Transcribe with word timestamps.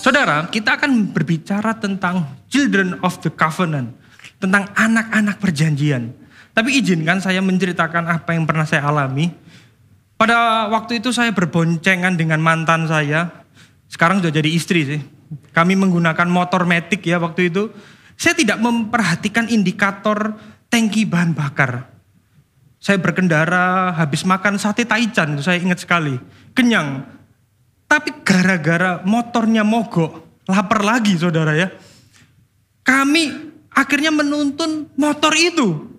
Saudara, 0.00 0.48
kita 0.50 0.74
akan 0.74 1.14
berbicara 1.14 1.76
tentang 1.78 2.24
children 2.50 2.98
of 3.04 3.20
the 3.22 3.30
covenant, 3.30 3.94
tentang 4.42 4.66
anak-anak 4.74 5.38
perjanjian. 5.38 6.10
Tapi 6.50 6.82
izinkan 6.82 7.22
saya 7.22 7.38
menceritakan 7.44 8.10
apa 8.10 8.34
yang 8.34 8.42
pernah 8.42 8.66
saya 8.66 8.90
alami. 8.90 9.30
Pada 10.18 10.66
waktu 10.66 10.98
itu 10.98 11.14
saya 11.14 11.30
berboncengan 11.30 12.18
dengan 12.18 12.42
mantan 12.42 12.90
saya. 12.90 13.46
Sekarang 13.86 14.18
sudah 14.18 14.34
jadi 14.34 14.50
istri 14.50 14.82
sih. 14.82 15.00
Kami 15.54 15.78
menggunakan 15.78 16.26
motor 16.26 16.66
metik 16.66 17.06
ya 17.06 17.22
waktu 17.22 17.52
itu. 17.52 17.70
Saya 18.18 18.34
tidak 18.34 18.58
memperhatikan 18.60 19.46
indikator 19.48 20.36
tangki 20.70 21.04
bahan 21.04 21.34
bakar. 21.34 21.90
Saya 22.80 22.96
berkendara 22.96 23.92
habis 23.92 24.24
makan 24.24 24.56
sate 24.56 24.88
taichan, 24.88 25.36
saya 25.44 25.60
ingat 25.60 25.84
sekali. 25.84 26.16
Kenyang, 26.56 27.04
tapi 27.84 28.22
gara-gara 28.24 29.02
motornya 29.02 29.66
mogok, 29.66 30.46
lapar 30.46 30.80
lagi 30.86 31.18
saudara 31.18 31.58
ya. 31.58 31.68
Kami 32.86 33.50
akhirnya 33.74 34.14
menuntun 34.14 34.88
motor 34.94 35.34
itu. 35.34 35.90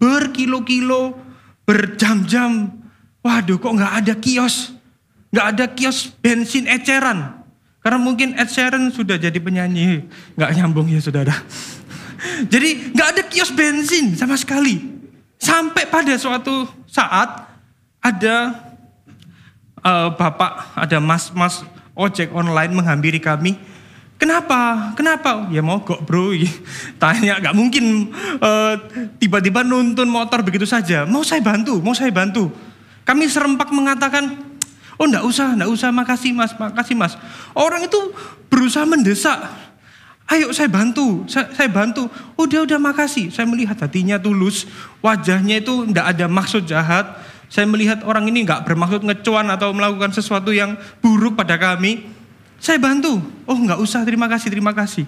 Berkilo-kilo, 0.00 1.12
berjam-jam. 1.68 2.72
Waduh 3.20 3.60
kok 3.60 3.76
nggak 3.76 3.94
ada 4.00 4.14
kios. 4.16 4.72
Nggak 5.28 5.46
ada 5.52 5.64
kios 5.76 6.08
bensin 6.24 6.64
eceran. 6.64 7.44
Karena 7.84 8.02
mungkin 8.02 8.34
Ed 8.34 8.48
Sheeran 8.48 8.88
sudah 8.90 9.20
jadi 9.20 9.36
penyanyi. 9.36 10.08
Nggak 10.34 10.50
nyambung 10.56 10.88
ya 10.88 10.98
saudara. 11.04 11.36
Jadi 12.46 12.92
nggak 12.92 13.08
ada 13.16 13.22
kios 13.26 13.50
bensin 13.52 14.14
sama 14.16 14.38
sekali. 14.38 14.82
Sampai 15.36 15.86
pada 15.86 16.16
suatu 16.16 16.66
saat 16.88 17.44
ada 18.00 18.36
uh, 19.82 20.08
bapak, 20.14 20.78
ada 20.78 20.98
mas-mas 21.02 21.62
ojek 21.96 22.32
online 22.32 22.72
menghampiri 22.72 23.18
kami. 23.18 23.56
Kenapa? 24.16 24.92
Kenapa? 24.96 25.44
Ya 25.52 25.60
mogok 25.60 26.00
bro. 26.08 26.32
Tanya 27.02 27.36
nggak 27.36 27.56
mungkin 27.56 28.08
tiba 29.20 29.40
tiba-tiba 29.40 29.60
nuntun 29.60 30.08
motor 30.08 30.40
begitu 30.40 30.64
saja. 30.64 31.04
Mau 31.04 31.20
saya 31.20 31.44
bantu, 31.44 31.84
mau 31.84 31.92
saya 31.92 32.08
bantu. 32.08 32.48
Kami 33.04 33.28
serempak 33.28 33.70
mengatakan, 33.70 34.34
oh 34.96 35.06
enggak 35.06 35.22
usah, 35.22 35.54
enggak 35.54 35.70
usah, 35.70 35.88
makasih 35.92 36.32
mas, 36.32 36.52
makasih 36.56 36.96
mas. 36.96 37.14
Orang 37.52 37.84
itu 37.84 37.98
berusaha 38.48 38.88
mendesak. 38.88 39.36
Ayo 40.26 40.50
saya 40.50 40.66
bantu, 40.66 41.22
saya, 41.30 41.48
saya 41.54 41.70
bantu. 41.70 42.10
Udah, 42.34 42.66
udah 42.66 42.82
makasih. 42.82 43.30
Saya 43.30 43.46
melihat 43.46 43.78
hatinya 43.78 44.18
tulus, 44.18 44.66
wajahnya 44.98 45.62
itu 45.62 45.86
enggak 45.86 46.18
ada 46.18 46.26
maksud 46.26 46.66
jahat 46.66 47.06
saya 47.46 47.66
melihat 47.70 48.02
orang 48.02 48.26
ini 48.26 48.42
nggak 48.42 48.66
bermaksud 48.66 49.06
ngecuan 49.06 49.46
atau 49.54 49.70
melakukan 49.70 50.10
sesuatu 50.10 50.50
yang 50.50 50.74
buruk 50.98 51.38
pada 51.38 51.54
kami. 51.54 52.02
Saya 52.58 52.82
bantu. 52.82 53.22
Oh 53.46 53.54
nggak 53.54 53.78
usah, 53.78 54.02
terima 54.02 54.26
kasih, 54.26 54.48
terima 54.50 54.74
kasih. 54.74 55.06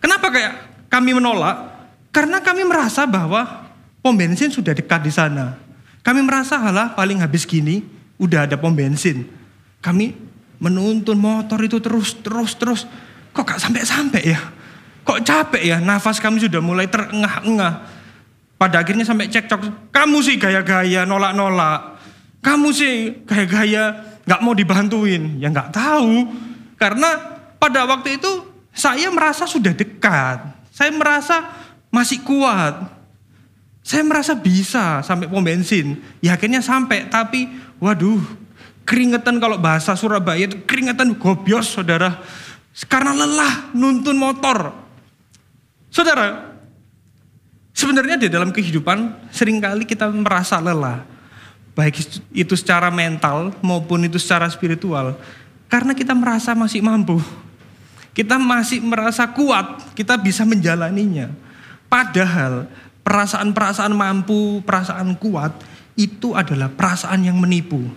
Kenapa 0.00 0.28
kayak 0.28 0.54
kami 0.92 1.16
menolak? 1.16 1.72
Karena 2.12 2.44
kami 2.44 2.68
merasa 2.68 3.08
bahwa 3.08 3.64
pom 4.04 4.12
bensin 4.12 4.52
sudah 4.52 4.76
dekat 4.76 5.00
di 5.00 5.12
sana. 5.12 5.56
Kami 6.04 6.20
merasa 6.20 6.60
halah 6.60 6.92
paling 6.92 7.24
habis 7.24 7.48
gini, 7.48 7.80
udah 8.20 8.44
ada 8.44 8.60
pom 8.60 8.76
bensin. 8.76 9.24
Kami 9.80 10.12
menuntun 10.60 11.16
motor 11.16 11.56
itu 11.64 11.80
terus, 11.80 12.12
terus, 12.20 12.52
terus. 12.60 12.84
Kok 13.34 13.42
gak 13.42 13.60
sampai-sampai 13.60 14.22
ya? 14.22 14.40
Kok 15.02 15.20
capek 15.26 15.62
ya? 15.74 15.76
Nafas 15.82 16.22
kami 16.22 16.40
sudah 16.40 16.62
mulai 16.62 16.86
terengah-engah. 16.86 17.92
Pada 18.54 18.80
akhirnya 18.80 19.02
sampai 19.02 19.28
cekcok, 19.28 19.90
kamu 19.90 20.18
sih 20.22 20.38
gaya-gaya 20.38 21.04
nolak-nolak. 21.04 21.98
Kamu 22.40 22.70
sih 22.70 23.26
gaya-gaya 23.26 24.14
nggak 24.24 24.40
mau 24.40 24.54
dibantuin. 24.54 25.36
Ya 25.42 25.50
nggak 25.50 25.74
tahu. 25.74 26.30
Karena 26.78 27.10
pada 27.58 27.84
waktu 27.84 28.16
itu 28.16 28.30
saya 28.72 29.10
merasa 29.10 29.44
sudah 29.44 29.74
dekat. 29.74 30.40
Saya 30.70 30.94
merasa 30.94 31.50
masih 31.90 32.22
kuat. 32.22 32.88
Saya 33.84 34.00
merasa 34.00 34.32
bisa 34.32 35.04
sampai 35.04 35.28
pom 35.28 35.44
bensin. 35.44 36.00
Ya 36.24 36.38
akhirnya 36.38 36.64
sampai, 36.64 37.04
tapi 37.12 37.52
waduh, 37.76 38.22
keringetan 38.88 39.36
kalau 39.36 39.60
bahasa 39.60 39.92
Surabaya 39.92 40.48
itu 40.48 40.64
keringetan 40.64 41.12
gobios 41.20 41.68
saudara. 41.68 42.24
Karena 42.90 43.14
lelah 43.14 43.70
nuntun 43.70 44.18
motor. 44.18 44.74
Saudara, 45.94 46.54
Sebenarnya 47.74 48.14
di 48.14 48.30
dalam 48.30 48.54
kehidupan 48.54 49.28
sering 49.34 49.58
kali 49.58 49.82
kita 49.82 50.06
merasa 50.06 50.62
lelah. 50.62 51.02
Baik 51.74 52.06
itu 52.30 52.54
secara 52.54 52.86
mental 52.86 53.50
maupun 53.58 54.06
itu 54.06 54.14
secara 54.14 54.46
spiritual. 54.46 55.18
Karena 55.66 55.90
kita 55.90 56.14
merasa 56.14 56.54
masih 56.54 56.78
mampu. 56.86 57.18
Kita 58.14 58.38
masih 58.38 58.78
merasa 58.78 59.26
kuat, 59.26 59.90
kita 59.98 60.14
bisa 60.14 60.46
menjalaninya. 60.46 61.34
Padahal 61.90 62.70
perasaan-perasaan 63.02 63.90
mampu, 63.90 64.62
perasaan 64.62 65.18
kuat 65.18 65.50
itu 65.98 66.30
adalah 66.38 66.70
perasaan 66.70 67.26
yang 67.26 67.42
menipu. 67.42 67.90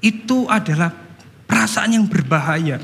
Itu 0.00 0.48
adalah 0.48 0.88
perasaan 1.44 2.00
yang 2.00 2.08
berbahaya. 2.08 2.80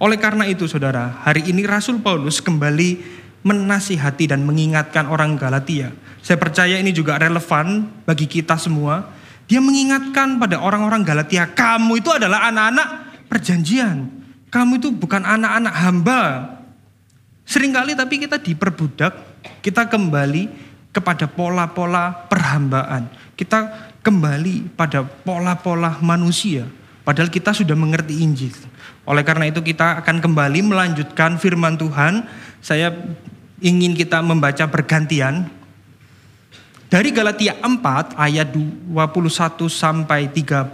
Oleh 0.00 0.16
karena 0.16 0.48
itu 0.48 0.64
saudara, 0.64 1.20
hari 1.28 1.52
ini 1.52 1.60
Rasul 1.68 2.00
Paulus 2.00 2.40
kembali 2.40 3.20
menasihati 3.44 4.32
dan 4.32 4.40
mengingatkan 4.48 5.04
orang 5.04 5.36
Galatia. 5.36 5.92
Saya 6.24 6.40
percaya 6.40 6.80
ini 6.80 6.88
juga 6.88 7.20
relevan 7.20 7.84
bagi 8.08 8.24
kita 8.24 8.56
semua. 8.56 9.12
Dia 9.44 9.60
mengingatkan 9.60 10.40
pada 10.40 10.56
orang-orang 10.56 11.04
Galatia, 11.04 11.52
kamu 11.52 12.00
itu 12.00 12.08
adalah 12.16 12.48
anak-anak 12.48 12.88
perjanjian. 13.28 14.08
Kamu 14.48 14.80
itu 14.80 14.88
bukan 14.88 15.20
anak-anak 15.20 15.74
hamba. 15.76 16.22
Seringkali 17.44 17.92
tapi 17.92 18.24
kita 18.24 18.40
diperbudak, 18.40 19.12
kita 19.60 19.84
kembali 19.84 20.48
kepada 20.96 21.28
pola-pola 21.28 22.24
perhambaan. 22.24 23.04
Kita 23.36 23.92
kembali 24.00 24.72
pada 24.80 25.04
pola-pola 25.04 26.00
manusia. 26.00 26.79
Padahal 27.10 27.26
kita 27.26 27.50
sudah 27.50 27.74
mengerti 27.74 28.22
Injil. 28.22 28.54
Oleh 29.02 29.26
karena 29.26 29.50
itu 29.50 29.58
kita 29.58 29.98
akan 29.98 30.22
kembali 30.22 30.62
melanjutkan 30.62 31.42
firman 31.42 31.74
Tuhan. 31.74 32.22
Saya 32.62 32.94
ingin 33.58 33.98
kita 33.98 34.22
membaca 34.22 34.62
bergantian. 34.70 35.50
Dari 36.86 37.10
Galatia 37.10 37.58
4 37.58 38.14
ayat 38.14 38.54
21 38.54 38.94
sampai 39.66 40.30
31. 40.30 40.70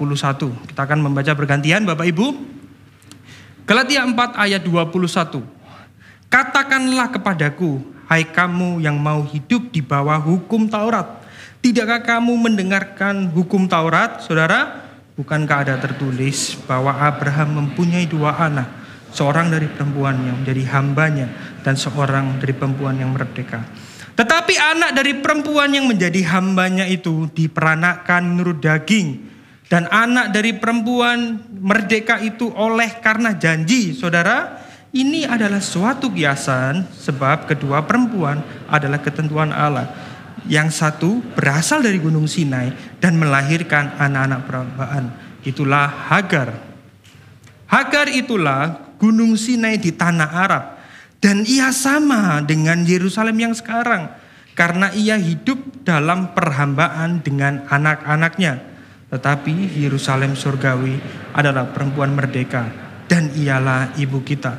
Kita 0.68 0.80
akan 0.84 1.08
membaca 1.08 1.32
bergantian 1.32 1.88
Bapak 1.88 2.04
Ibu. 2.04 2.36
Galatia 3.64 4.04
4 4.04 4.36
ayat 4.36 4.60
21. 4.60 5.40
Katakanlah 6.28 7.16
kepadaku, 7.16 7.80
hai 8.12 8.28
kamu 8.28 8.84
yang 8.84 9.00
mau 9.00 9.24
hidup 9.24 9.72
di 9.72 9.80
bawah 9.80 10.20
hukum 10.20 10.68
Taurat. 10.68 11.24
Tidakkah 11.64 12.04
kamu 12.04 12.36
mendengarkan 12.44 13.32
hukum 13.32 13.64
Taurat, 13.64 14.20
saudara? 14.20 14.85
Bukankah 15.16 15.64
ada 15.64 15.80
tertulis 15.80 16.60
bahwa 16.68 16.92
Abraham 16.92 17.64
mempunyai 17.64 18.04
dua 18.04 18.36
anak, 18.36 18.68
seorang 19.16 19.48
dari 19.48 19.64
perempuan 19.64 20.20
yang 20.20 20.44
menjadi 20.44 20.76
hambanya 20.76 21.26
dan 21.64 21.72
seorang 21.72 22.36
dari 22.36 22.52
perempuan 22.52 23.00
yang 23.00 23.16
merdeka. 23.16 23.64
Tetapi 24.12 24.54
anak 24.60 24.92
dari 24.92 25.16
perempuan 25.16 25.72
yang 25.72 25.88
menjadi 25.88 26.20
hambanya 26.36 26.84
itu 26.84 27.32
diperanakkan 27.32 28.28
menurut 28.28 28.60
daging. 28.60 29.32
Dan 29.66 29.88
anak 29.88 30.36
dari 30.36 30.52
perempuan 30.52 31.48
merdeka 31.64 32.20
itu 32.20 32.52
oleh 32.52 33.00
karena 33.00 33.32
janji. 33.34 33.96
Saudara, 33.96 34.60
ini 34.92 35.24
adalah 35.24 35.64
suatu 35.64 36.12
kiasan 36.12 36.92
sebab 36.92 37.48
kedua 37.48 37.88
perempuan 37.88 38.40
adalah 38.68 39.00
ketentuan 39.00 39.48
Allah. 39.48 39.90
Yang 40.44 40.68
satu 40.76 41.24
berasal 41.32 41.80
dari 41.80 41.96
gunung 41.96 42.28
Sinai 42.28 42.68
dan 43.00 43.16
melahirkan 43.16 43.96
anak-anak 43.96 44.40
perempuan. 44.44 45.04
Itulah 45.40 45.88
Hagar. 46.12 46.52
Hagar 47.66 48.12
itulah 48.12 48.92
gunung 49.00 49.40
Sinai 49.40 49.80
di 49.80 49.96
tanah 49.96 50.28
Arab 50.28 50.76
dan 51.26 51.42
ia 51.48 51.72
sama 51.72 52.44
dengan 52.44 52.84
Yerusalem 52.84 53.34
yang 53.40 53.54
sekarang. 53.56 54.12
Karena 54.56 54.88
ia 54.94 55.20
hidup 55.20 55.84
dalam 55.84 56.32
perhambaan 56.32 57.20
dengan 57.20 57.68
anak-anaknya. 57.68 58.62
Tetapi 59.12 59.76
Yerusalem 59.76 60.32
surgawi 60.32 60.96
adalah 61.36 61.68
perempuan 61.68 62.16
merdeka. 62.16 62.64
Dan 63.10 63.34
ialah 63.36 63.92
ibu 64.00 64.24
kita. 64.24 64.56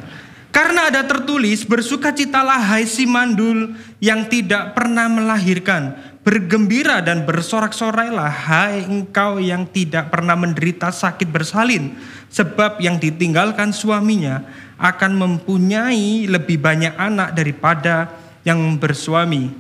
Karena 0.58 0.90
ada 0.90 1.06
tertulis, 1.06 1.62
bersukacitalah 1.70 2.58
hai 2.58 2.90
si 2.90 3.06
mandul 3.06 3.78
yang 4.02 4.26
tidak 4.26 4.74
pernah 4.74 5.06
melahirkan. 5.06 5.94
Bergembira 6.26 6.98
dan 6.98 7.30
bersorak-sorailah 7.30 8.50
hai 8.50 8.82
engkau 8.90 9.38
yang 9.38 9.70
tidak 9.70 10.10
pernah 10.10 10.34
menderita 10.34 10.90
sakit 10.90 11.30
bersalin. 11.30 11.94
Sebab 12.34 12.82
yang 12.82 12.98
ditinggalkan 12.98 13.70
suaminya 13.70 14.42
akan 14.82 15.14
mempunyai 15.22 16.26
lebih 16.26 16.58
banyak 16.58 16.98
anak 16.98 17.38
daripada 17.38 18.18
yang 18.42 18.58
bersuami. 18.82 19.54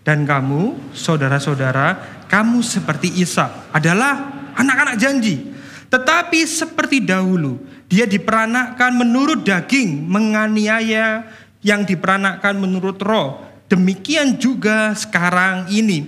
Dan 0.00 0.24
kamu, 0.24 0.96
saudara-saudara, 0.96 2.00
kamu 2.32 2.64
seperti 2.64 3.12
Isa 3.20 3.68
adalah 3.76 4.40
anak-anak 4.56 4.96
janji. 4.96 5.52
Tetapi 5.92 6.40
seperti 6.48 7.04
dahulu, 7.04 7.60
dia 7.90 8.06
diperanakkan 8.06 8.94
menurut 8.94 9.42
daging, 9.42 10.06
menganiaya 10.06 11.26
yang 11.58 11.82
diperanakkan 11.82 12.54
menurut 12.54 13.02
roh. 13.02 13.42
Demikian 13.66 14.38
juga 14.38 14.94
sekarang 14.94 15.66
ini. 15.74 16.06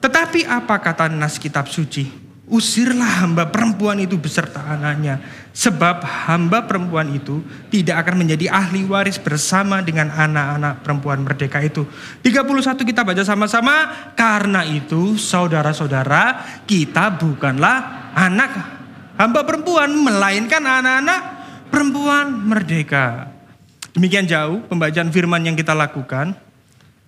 Tetapi 0.00 0.48
apa 0.48 0.80
kata 0.80 1.12
nas 1.12 1.36
kitab 1.36 1.68
suci? 1.68 2.08
Usirlah 2.50 3.22
hamba 3.22 3.52
perempuan 3.52 4.00
itu 4.00 4.16
beserta 4.16 4.64
anaknya. 4.64 5.20
Sebab 5.52 6.02
hamba 6.02 6.64
perempuan 6.64 7.12
itu 7.12 7.44
tidak 7.68 8.02
akan 8.02 8.24
menjadi 8.24 8.48
ahli 8.50 8.88
waris 8.88 9.20
bersama 9.20 9.84
dengan 9.84 10.08
anak-anak 10.08 10.82
perempuan 10.82 11.20
merdeka 11.20 11.60
itu. 11.60 11.84
31 12.24 12.80
kita 12.80 13.04
baca 13.04 13.22
sama-sama. 13.22 13.92
Karena 14.16 14.64
itu 14.64 15.20
saudara-saudara 15.20 16.64
kita 16.64 17.12
bukanlah 17.12 18.10
anak 18.16 18.79
hamba 19.20 19.44
perempuan. 19.44 19.92
Melainkan 19.92 20.64
anak-anak 20.64 21.20
perempuan 21.68 22.32
merdeka. 22.48 23.28
Demikian 23.92 24.24
jauh 24.24 24.64
pembacaan 24.64 25.12
firman 25.12 25.44
yang 25.44 25.52
kita 25.58 25.76
lakukan. 25.76 26.32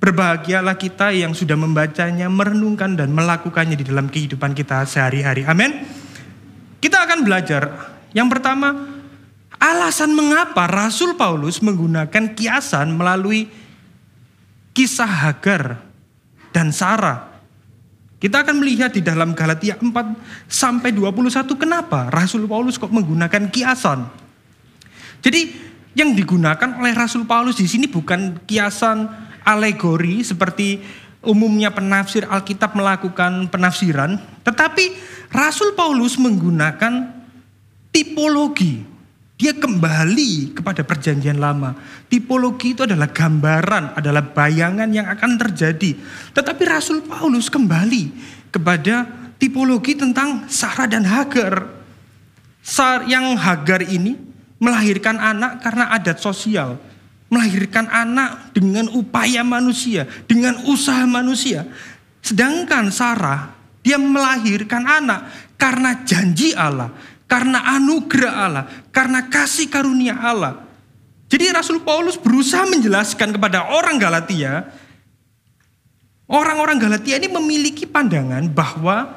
Berbahagialah 0.03 0.75
kita 0.75 1.15
yang 1.15 1.31
sudah 1.31 1.55
membacanya, 1.55 2.27
merenungkan 2.27 2.99
dan 2.99 3.15
melakukannya 3.15 3.79
di 3.79 3.87
dalam 3.87 4.11
kehidupan 4.11 4.51
kita 4.51 4.83
sehari-hari. 4.83 5.47
Amin. 5.47 5.87
Kita 6.83 7.07
akan 7.07 7.23
belajar. 7.23 7.95
Yang 8.11 8.29
pertama, 8.35 8.75
alasan 9.63 10.11
mengapa 10.11 10.67
Rasul 10.67 11.15
Paulus 11.15 11.63
menggunakan 11.63 12.35
kiasan 12.35 12.99
melalui 12.99 13.47
kisah 14.75 15.31
Hagar 15.31 15.81
dan 16.51 16.75
Sarah. 16.75 17.32
Kita 18.23 18.47
akan 18.47 18.63
melihat 18.63 18.95
di 18.95 19.03
dalam 19.03 19.35
Galatia 19.35 19.75
4 19.75 19.91
sampai 20.47 20.95
21 20.95 21.43
kenapa 21.59 22.07
Rasul 22.07 22.47
Paulus 22.47 22.79
kok 22.79 22.95
menggunakan 22.95 23.51
kiasan. 23.51 24.07
Jadi 25.19 25.51
yang 25.99 26.15
digunakan 26.15 26.71
oleh 26.79 26.95
Rasul 26.95 27.27
Paulus 27.27 27.59
di 27.59 27.67
sini 27.67 27.91
bukan 27.91 28.47
kiasan 28.47 29.11
alegori 29.43 30.23
seperti 30.23 30.79
umumnya 31.27 31.75
penafsir 31.75 32.23
Alkitab 32.23 32.79
melakukan 32.79 33.51
penafsiran, 33.51 34.23
tetapi 34.47 34.95
Rasul 35.35 35.75
Paulus 35.75 36.15
menggunakan 36.15 37.11
tipologi. 37.91 38.92
Dia 39.43 39.59
kembali 39.59 40.55
kepada 40.55 40.87
perjanjian 40.87 41.43
lama. 41.43 41.75
Tipologi 42.07 42.79
itu 42.79 42.87
adalah 42.87 43.11
gambaran, 43.11 43.99
adalah 43.99 44.23
bayangan 44.23 44.87
yang 44.95 45.11
akan 45.11 45.35
terjadi. 45.35 45.99
Tetapi 46.31 46.63
Rasul 46.63 47.03
Paulus 47.03 47.51
kembali 47.51 48.15
kepada 48.55 49.03
tipologi 49.43 49.99
tentang 49.99 50.47
Sarah 50.47 50.87
dan 50.87 51.03
Hagar. 51.03 51.75
Yang 53.11 53.27
Hagar 53.43 53.83
ini 53.83 54.15
melahirkan 54.63 55.19
anak 55.19 55.59
karena 55.59 55.91
adat 55.91 56.23
sosial 56.23 56.79
melahirkan 57.33 57.89
anak 57.89 58.53
dengan 58.53 58.93
upaya 58.93 59.41
manusia, 59.41 60.05
dengan 60.29 60.53
usaha 60.69 61.09
manusia. 61.09 61.65
Sedangkan 62.21 62.93
Sarah, 62.93 63.57
dia 63.81 63.97
melahirkan 63.97 64.85
anak 64.85 65.33
karena 65.57 66.05
janji 66.05 66.53
Allah, 66.53 66.93
karena 67.33 67.65
anugerah 67.81 68.35
Allah, 68.45 68.65
karena 68.93 69.25
kasih 69.33 69.73
karunia 69.73 70.21
Allah. 70.21 70.69
Jadi 71.33 71.49
Rasul 71.49 71.81
Paulus 71.81 72.21
berusaha 72.21 72.69
menjelaskan 72.69 73.33
kepada 73.33 73.73
orang 73.73 73.97
Galatia, 73.97 74.69
orang-orang 76.29 76.77
Galatia 76.77 77.17
ini 77.17 77.33
memiliki 77.33 77.89
pandangan 77.89 78.45
bahwa 78.53 79.17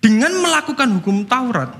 dengan 0.00 0.32
melakukan 0.40 0.88
hukum 0.96 1.28
Taurat, 1.28 1.76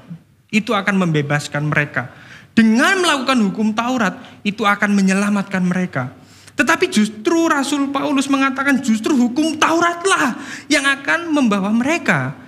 itu 0.53 0.77
akan 0.77 1.09
membebaskan 1.09 1.65
mereka 1.73 2.13
dengan 2.53 3.01
melakukan 3.01 3.41
hukum 3.49 3.73
Taurat 3.73 4.13
itu 4.45 4.69
akan 4.69 4.93
menyelamatkan 4.93 5.65
mereka. 5.65 6.13
Tetapi 6.53 6.93
justru 6.93 7.49
Rasul 7.49 7.89
Paulus 7.89 8.29
mengatakan 8.29 8.85
justru 8.85 9.17
hukum 9.17 9.57
Tauratlah 9.57 10.37
yang 10.69 10.85
akan 10.85 11.33
membawa 11.33 11.73
mereka 11.73 12.42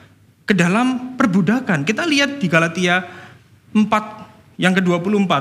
ke 0.45 0.53
dalam 0.53 1.17
perbudakan. 1.17 1.85
Kita 1.85 2.05
lihat 2.05 2.41
di 2.41 2.47
Galatia 2.49 3.05
4 3.73 4.61
yang 4.61 4.73
ke-24. 4.77 5.33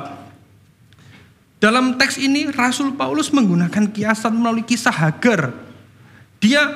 Dalam 1.63 1.95
teks 1.95 2.19
ini 2.19 2.51
Rasul 2.51 2.95
Paulus 2.99 3.31
menggunakan 3.31 3.87
kiasan 3.91 4.35
melalui 4.35 4.67
kisah 4.67 4.91
Hagar. 4.91 5.55
Dia 6.43 6.67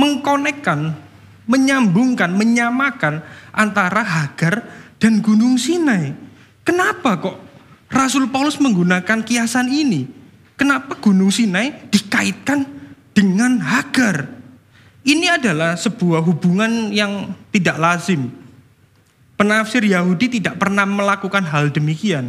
mengkonekkan, 0.00 0.96
menyambungkan, 1.44 2.32
menyamakan 2.32 3.20
antara 3.52 4.00
Hagar 4.00 4.64
dan 4.96 5.20
Gunung 5.20 5.60
Sinai. 5.60 6.16
Kenapa 6.64 7.20
kok 7.20 7.36
Rasul 7.92 8.32
Paulus 8.32 8.56
menggunakan 8.60 9.24
kiasan 9.24 9.68
ini? 9.68 10.08
Kenapa 10.56 10.96
Gunung 10.96 11.28
Sinai 11.28 11.88
dikaitkan 11.92 12.64
dengan 13.12 13.60
Hagar? 13.60 14.37
Ini 15.08 15.40
adalah 15.40 15.72
sebuah 15.72 16.20
hubungan 16.20 16.92
yang 16.92 17.32
tidak 17.48 17.80
lazim. 17.80 18.28
Penafsir 19.40 19.80
Yahudi 19.80 20.36
tidak 20.36 20.60
pernah 20.60 20.84
melakukan 20.84 21.48
hal 21.48 21.72
demikian. 21.72 22.28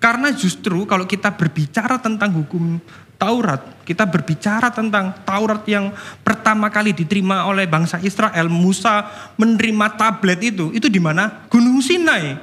Karena 0.00 0.32
justru 0.32 0.88
kalau 0.88 1.04
kita 1.04 1.36
berbicara 1.36 2.00
tentang 2.00 2.32
hukum 2.32 2.80
Taurat, 3.20 3.60
kita 3.84 4.08
berbicara 4.08 4.72
tentang 4.72 5.12
Taurat 5.20 5.68
yang 5.68 5.92
pertama 6.24 6.72
kali 6.72 6.96
diterima 6.96 7.44
oleh 7.44 7.68
bangsa 7.68 8.00
Israel, 8.00 8.48
Musa 8.48 9.04
menerima 9.36 9.86
tablet 10.00 10.40
itu, 10.48 10.72
itu 10.72 10.88
di 10.88 11.00
mana? 11.00 11.44
Gunung 11.52 11.84
Sinai. 11.84 12.40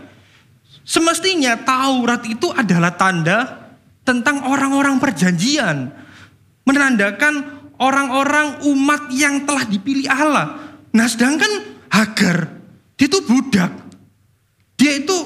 Semestinya 0.86 1.58
Taurat 1.58 2.22
itu 2.30 2.54
adalah 2.54 2.94
tanda 2.94 3.70
tentang 4.06 4.46
orang-orang 4.46 5.02
perjanjian. 5.02 5.90
Menandakan 6.66 7.61
orang-orang 7.82 8.62
umat 8.70 9.10
yang 9.10 9.42
telah 9.44 9.66
dipilih 9.66 10.06
Allah. 10.08 10.78
Nah 10.94 11.08
sedangkan 11.10 11.82
Hagar, 11.92 12.48
dia 12.96 13.12
itu 13.12 13.20
budak. 13.28 13.74
Dia 14.80 15.02
itu 15.02 15.18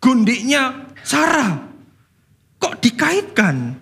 gondeknya 0.00 0.88
Sarah. 1.04 1.60
Kok 2.56 2.80
dikaitkan? 2.80 3.76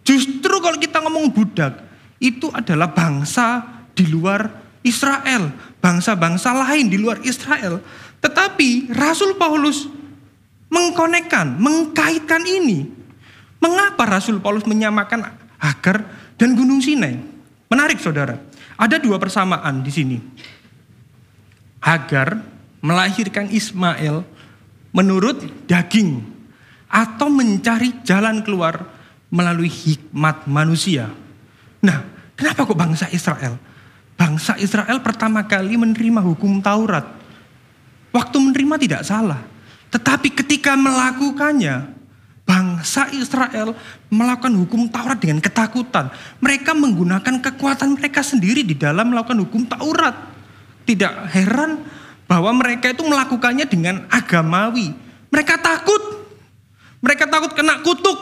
Justru 0.00 0.56
kalau 0.64 0.80
kita 0.80 1.04
ngomong 1.04 1.28
budak, 1.28 1.84
itu 2.16 2.48
adalah 2.56 2.88
bangsa 2.88 3.60
di 3.92 4.08
luar 4.08 4.48
Israel. 4.80 5.52
Bangsa-bangsa 5.76 6.56
lain 6.56 6.88
di 6.88 6.96
luar 6.96 7.20
Israel. 7.20 7.84
Tetapi 8.24 8.96
Rasul 8.96 9.36
Paulus 9.36 9.84
mengkonekkan, 10.72 11.60
mengkaitkan 11.60 12.48
ini. 12.48 12.88
Mengapa 13.60 14.08
Rasul 14.08 14.40
Paulus 14.40 14.64
menyamakan 14.64 15.35
Hagar 15.60 16.04
dan 16.36 16.52
Gunung 16.52 16.84
Sinai? 16.84 17.16
Menarik 17.66 17.98
saudara, 17.98 18.38
ada 18.78 18.96
dua 19.00 19.16
persamaan 19.18 19.82
di 19.82 19.90
sini. 19.90 20.18
Hagar 21.82 22.38
melahirkan 22.84 23.50
Ismail 23.50 24.22
menurut 24.94 25.42
daging 25.66 26.22
atau 26.86 27.28
mencari 27.28 28.00
jalan 28.06 28.40
keluar 28.46 28.86
melalui 29.32 29.68
hikmat 29.68 30.46
manusia. 30.46 31.10
Nah, 31.82 32.04
kenapa 32.38 32.62
kok 32.64 32.78
bangsa 32.78 33.10
Israel? 33.10 33.58
Bangsa 34.16 34.56
Israel 34.56 35.02
pertama 35.04 35.44
kali 35.44 35.76
menerima 35.76 36.24
hukum 36.24 36.62
Taurat. 36.64 37.04
Waktu 38.14 38.36
menerima 38.40 38.74
tidak 38.80 39.02
salah. 39.04 39.42
Tetapi 39.92 40.32
ketika 40.32 40.72
melakukannya, 40.72 41.95
bangsa 42.46 43.10
Israel 43.10 43.74
melakukan 44.08 44.54
hukum 44.54 44.86
Taurat 44.86 45.18
dengan 45.18 45.42
ketakutan. 45.42 46.08
Mereka 46.38 46.72
menggunakan 46.72 47.42
kekuatan 47.42 47.98
mereka 47.98 48.22
sendiri 48.22 48.62
di 48.62 48.78
dalam 48.78 49.10
melakukan 49.10 49.42
hukum 49.42 49.66
Taurat. 49.66 50.14
Tidak 50.86 51.34
heran 51.34 51.82
bahwa 52.30 52.54
mereka 52.54 52.94
itu 52.94 53.02
melakukannya 53.02 53.66
dengan 53.66 54.06
agamawi. 54.06 54.94
Mereka 55.34 55.58
takut. 55.58 56.22
Mereka 57.02 57.26
takut 57.26 57.52
kena 57.52 57.82
kutuk. 57.82 58.18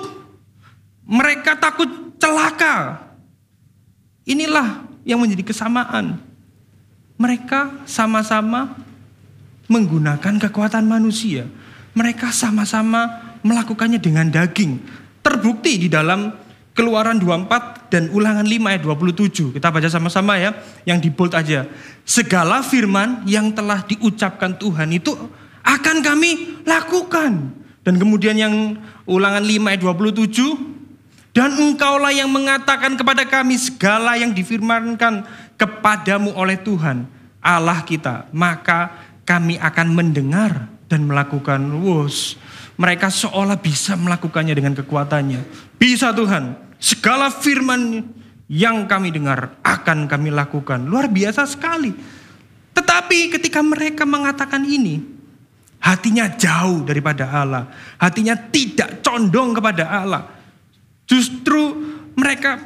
Mereka 1.05 1.61
takut 1.61 2.17
celaka. 2.17 3.05
Inilah 4.25 4.89
yang 5.05 5.21
menjadi 5.21 5.53
kesamaan. 5.53 6.17
Mereka 7.21 7.85
sama-sama 7.85 8.73
menggunakan 9.69 10.41
kekuatan 10.49 10.89
manusia. 10.89 11.45
Mereka 11.93 12.33
sama-sama 12.33 13.24
melakukannya 13.45 14.01
dengan 14.01 14.33
daging. 14.33 14.81
Terbukti 15.21 15.87
di 15.87 15.89
dalam 15.93 16.33
Keluaran 16.75 17.23
24 17.23 17.87
dan 17.87 18.11
Ulangan 18.11 18.43
5 18.43 18.51
ayat 18.67 18.83
27. 18.83 19.55
Kita 19.55 19.71
baca 19.71 19.87
sama-sama 19.87 20.35
ya, 20.43 20.59
yang 20.83 20.99
di 20.99 21.07
bold 21.07 21.31
aja. 21.31 21.71
Segala 22.03 22.67
firman 22.67 23.23
yang 23.31 23.55
telah 23.55 23.87
diucapkan 23.87 24.59
Tuhan 24.59 24.91
itu 24.91 25.15
akan 25.63 25.97
kami 26.03 26.67
lakukan. 26.67 27.55
Dan 27.87 27.95
kemudian 27.95 28.35
yang 28.35 28.75
Ulangan 29.07 29.45
5 29.47 29.71
ayat 29.71 29.81
27, 29.87 30.75
Dan 31.35 31.51
engkaulah 31.59 32.15
yang 32.15 32.31
mengatakan 32.31 32.95
kepada 32.95 33.27
kami 33.27 33.59
segala 33.59 34.15
yang 34.15 34.31
difirmankan 34.31 35.27
kepadamu 35.59 36.31
oleh 36.31 36.55
Tuhan 36.63 37.11
Allah 37.43 37.83
kita. 37.83 38.31
Maka 38.31 38.95
kami 39.27 39.59
akan 39.59 39.89
mendengar 39.99 40.71
dan 40.87 41.11
melakukan. 41.11 41.59
Wos, 41.83 42.39
mereka 42.75 43.07
seolah 43.11 43.59
bisa 43.59 43.95
melakukannya 43.95 44.55
dengan 44.55 44.75
kekuatannya. 44.75 45.41
Bisa 45.79 46.11
Tuhan, 46.11 46.59
segala 46.83 47.31
firman 47.31 48.03
yang 48.51 48.85
kami 48.91 49.15
dengar 49.15 49.57
akan 49.63 50.11
kami 50.11 50.35
lakukan. 50.35 50.83
Luar 50.85 51.07
biasa 51.07 51.47
sekali. 51.47 51.95
Tetapi 52.75 53.31
ketika 53.39 53.63
mereka 53.63 54.03
mengatakan 54.03 54.67
ini, 54.67 54.99
hatinya 55.79 56.27
jauh 56.35 56.83
daripada 56.83 57.31
Allah. 57.31 57.71
Hatinya 57.97 58.35
tidak 58.35 59.01
condong 59.07 59.55
kepada 59.55 59.85
Allah. 59.87 60.23
Justru 61.07 61.79
mereka 62.19 62.59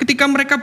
ketika 0.00 0.26
mereka 0.26 0.58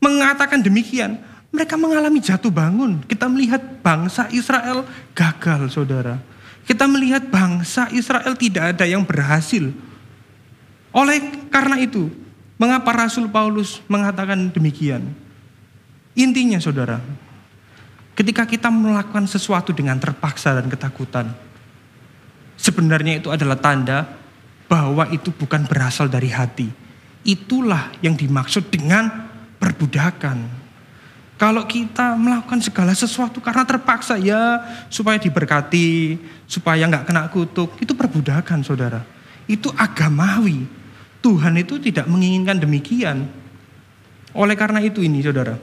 mengatakan 0.00 0.64
demikian, 0.64 1.20
mereka 1.52 1.76
mengalami 1.76 2.22
jatuh 2.24 2.48
bangun. 2.48 3.04
Kita 3.04 3.28
melihat 3.28 3.60
bangsa 3.84 4.32
Israel 4.32 4.88
gagal, 5.12 5.68
saudara. 5.68 6.29
Kita 6.64 6.86
melihat 6.86 7.26
bangsa 7.28 7.90
Israel 7.90 8.36
tidak 8.36 8.76
ada 8.76 8.84
yang 8.86 9.02
berhasil. 9.02 9.72
Oleh 10.90 11.18
karena 11.50 11.78
itu, 11.78 12.10
mengapa 12.60 12.92
Rasul 12.94 13.26
Paulus 13.30 13.82
mengatakan 13.90 14.50
demikian? 14.54 15.12
Intinya, 16.14 16.58
saudara, 16.58 16.98
Ketika 18.20 18.44
kita 18.44 18.68
melakukan 18.68 19.24
sesuatu 19.24 19.72
dengan 19.72 19.96
terpaksa 19.96 20.52
dan 20.52 20.68
ketakutan, 20.68 21.32
sebenarnya 22.52 23.16
itu 23.16 23.32
adalah 23.32 23.56
tanda 23.56 24.04
bahwa 24.68 25.08
itu 25.08 25.32
bukan 25.32 25.64
berasal 25.64 26.04
dari 26.04 26.28
hati. 26.28 26.68
Itulah 27.24 27.96
yang 28.04 28.20
dimaksud 28.20 28.68
dengan 28.68 29.08
perbudakan. 29.56 30.59
Kalau 31.40 31.64
kita 31.64 32.20
melakukan 32.20 32.60
segala 32.60 32.92
sesuatu 32.92 33.40
karena 33.40 33.64
terpaksa 33.64 34.20
ya 34.20 34.60
supaya 34.92 35.16
diberkati, 35.16 36.20
supaya 36.44 36.84
nggak 36.84 37.08
kena 37.08 37.32
kutuk, 37.32 37.80
itu 37.80 37.96
perbudakan 37.96 38.60
saudara. 38.60 39.00
Itu 39.48 39.72
agamawi. 39.72 40.68
Tuhan 41.24 41.56
itu 41.56 41.80
tidak 41.80 42.04
menginginkan 42.12 42.60
demikian. 42.60 43.24
Oleh 44.36 44.52
karena 44.52 44.84
itu 44.84 45.00
ini 45.00 45.24
saudara, 45.24 45.56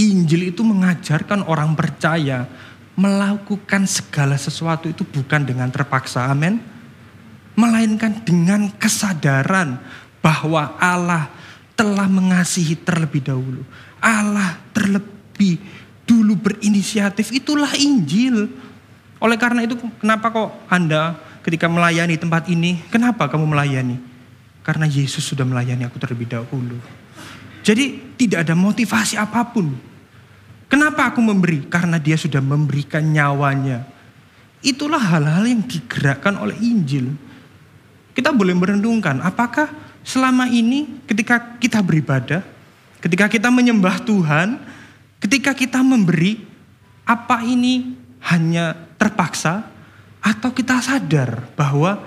Injil 0.00 0.48
itu 0.48 0.64
mengajarkan 0.64 1.44
orang 1.44 1.76
percaya 1.76 2.48
melakukan 2.96 3.84
segala 3.84 4.40
sesuatu 4.40 4.88
itu 4.88 5.04
bukan 5.04 5.44
dengan 5.44 5.68
terpaksa, 5.68 6.32
amin. 6.32 6.56
Melainkan 7.52 8.24
dengan 8.24 8.72
kesadaran 8.80 9.76
bahwa 10.24 10.72
Allah 10.80 11.28
telah 11.82 12.06
mengasihi 12.06 12.78
terlebih 12.78 13.26
dahulu. 13.26 13.66
Allah 13.98 14.54
terlebih 14.70 15.58
dulu 16.06 16.38
berinisiatif, 16.38 17.34
itulah 17.34 17.74
Injil. 17.74 18.46
Oleh 19.18 19.34
karena 19.34 19.66
itu 19.66 19.74
kenapa 19.98 20.30
kok 20.30 20.62
Anda 20.70 21.18
ketika 21.42 21.66
melayani 21.66 22.14
tempat 22.14 22.46
ini, 22.46 22.78
kenapa 22.86 23.26
kamu 23.26 23.50
melayani? 23.50 23.98
Karena 24.62 24.86
Yesus 24.86 25.26
sudah 25.26 25.42
melayani 25.42 25.82
aku 25.82 25.98
terlebih 25.98 26.30
dahulu. 26.30 26.78
Jadi 27.66 28.14
tidak 28.14 28.46
ada 28.46 28.54
motivasi 28.54 29.18
apa 29.18 29.42
pun. 29.50 29.74
Kenapa 30.70 31.10
aku 31.10 31.18
memberi? 31.18 31.66
Karena 31.66 31.98
dia 31.98 32.14
sudah 32.14 32.38
memberikan 32.38 33.02
nyawanya. 33.02 33.82
Itulah 34.62 35.02
hal-hal 35.02 35.50
yang 35.50 35.66
digerakkan 35.66 36.38
oleh 36.38 36.54
Injil. 36.62 37.10
Kita 38.14 38.30
boleh 38.30 38.54
merenungkan, 38.54 39.18
apakah 39.18 39.91
selama 40.02 40.50
ini 40.50 41.02
ketika 41.06 41.58
kita 41.58 41.82
beribadah, 41.82 42.42
ketika 43.02 43.26
kita 43.26 43.48
menyembah 43.48 44.02
Tuhan, 44.02 44.58
ketika 45.22 45.54
kita 45.54 45.82
memberi, 45.82 46.42
apa 47.02 47.42
ini 47.42 47.94
hanya 48.30 48.74
terpaksa 48.98 49.66
atau 50.22 50.54
kita 50.54 50.78
sadar 50.78 51.50
bahwa 51.58 51.98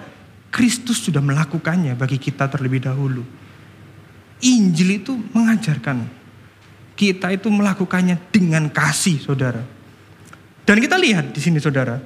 Kristus 0.52 1.04
sudah 1.04 1.20
melakukannya 1.20 2.00
bagi 2.00 2.16
kita 2.16 2.48
terlebih 2.48 2.88
dahulu. 2.88 3.28
Injil 4.40 5.04
itu 5.04 5.12
mengajarkan 5.36 6.26
kita 6.96 7.36
itu 7.36 7.52
melakukannya 7.52 8.16
dengan 8.32 8.72
kasih, 8.72 9.20
saudara. 9.20 9.60
Dan 10.64 10.80
kita 10.80 10.96
lihat 10.96 11.36
di 11.36 11.44
sini, 11.44 11.60
saudara. 11.60 12.00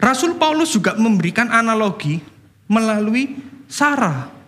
Rasul 0.00 0.40
Paulus 0.40 0.72
juga 0.72 0.96
memberikan 0.96 1.52
analogi 1.52 2.18
melalui 2.66 3.36
Sarah. 3.68 4.39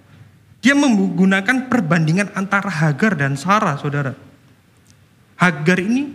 Dia 0.62 0.78
menggunakan 0.78 1.66
perbandingan 1.66 2.38
antara 2.38 2.71
Hagar 2.71 3.19
dan 3.19 3.35
Sarah, 3.35 3.75
saudara. 3.75 4.14
Hagar 5.35 5.78
ini 5.83 6.07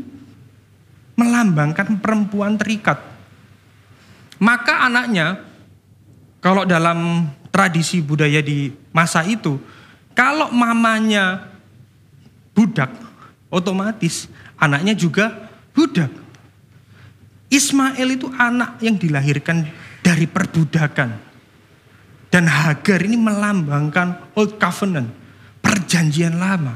melambangkan 1.19 1.99
perempuan 1.99 2.55
terikat. 2.55 2.95
Maka 4.39 4.87
anaknya, 4.87 5.43
kalau 6.39 6.63
dalam 6.63 7.27
tradisi 7.51 7.99
budaya 7.99 8.39
di 8.39 8.71
masa 8.95 9.27
itu, 9.27 9.59
kalau 10.15 10.47
mamanya 10.55 11.51
budak, 12.55 12.95
otomatis 13.51 14.31
anaknya 14.55 14.95
juga 14.95 15.51
budak. 15.75 16.09
Ismail 17.51 18.07
itu 18.15 18.31
anak 18.31 18.79
yang 18.79 18.95
dilahirkan 18.95 19.67
dari 19.99 20.23
perbudakan. 20.23 21.26
Dan 22.27 22.47
Hagar 22.47 22.99
ini 23.03 23.15
melambangkan 23.15 24.35
Old 24.35 24.59
Covenant, 24.59 25.09
perjanjian 25.63 26.35
lama. 26.35 26.75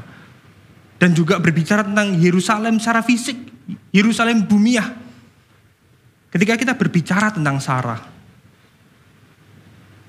Dan 0.96 1.12
juga 1.12 1.36
berbicara 1.42 1.84
tentang 1.84 2.16
Yerusalem 2.16 2.80
secara 2.80 3.04
fisik, 3.04 3.36
Yerusalem 3.92 4.48
bumiah. 4.48 4.88
Ketika 6.32 6.56
kita 6.56 6.72
berbicara 6.78 7.34
tentang 7.34 7.60
Sarah, 7.60 8.00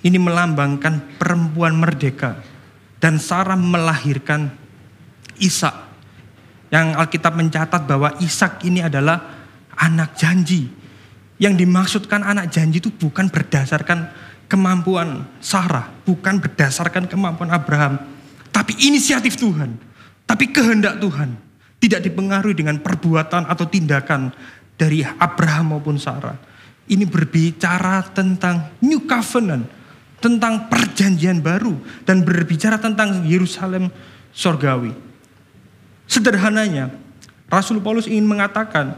ini 0.04 0.20
melambangkan 0.20 1.20
perempuan 1.20 1.76
merdeka 1.76 2.40
dan 3.00 3.20
Sarah 3.20 3.60
melahirkan 3.60 4.52
Ishak. 5.40 5.76
Yang 6.72 6.88
Alkitab 6.96 7.34
mencatat 7.36 7.82
bahwa 7.84 8.16
Ishak 8.24 8.64
ini 8.64 8.84
adalah 8.84 9.20
anak 9.76 10.16
janji. 10.16 10.72
Yang 11.40 11.54
dimaksudkan 11.66 12.24
anak 12.24 12.54
janji 12.54 12.80
itu 12.80 12.92
bukan 12.94 13.28
berdasarkan 13.28 14.08
kemampuan 14.48 15.26
Sarah, 15.40 15.90
bukan 16.04 16.40
berdasarkan 16.40 17.10
kemampuan 17.10 17.50
Abraham, 17.50 18.00
tapi 18.54 18.78
inisiatif 18.86 19.36
Tuhan, 19.40 19.76
tapi 20.30 20.54
kehendak 20.54 21.02
Tuhan. 21.02 21.36
Tidak 21.84 22.00
dipengaruhi 22.00 22.56
dengan 22.56 22.80
perbuatan 22.80 23.44
atau 23.44 23.68
tindakan 23.68 24.32
dari 24.80 25.04
Abraham 25.04 25.76
maupun 25.76 26.00
Sarah. 26.00 26.40
Ini 26.88 27.04
berbicara 27.04 28.08
tentang 28.16 28.72
New 28.80 29.04
Covenant, 29.04 29.68
tentang 30.24 30.72
perjanjian 30.72 31.44
baru 31.44 31.76
dan 32.08 32.24
berbicara 32.24 32.80
tentang 32.80 33.28
Yerusalem 33.28 33.92
sorgawi. 34.32 34.96
Sederhananya, 36.08 36.88
Rasul 37.52 37.84
Paulus 37.84 38.08
ingin 38.08 38.32
mengatakan, 38.32 38.96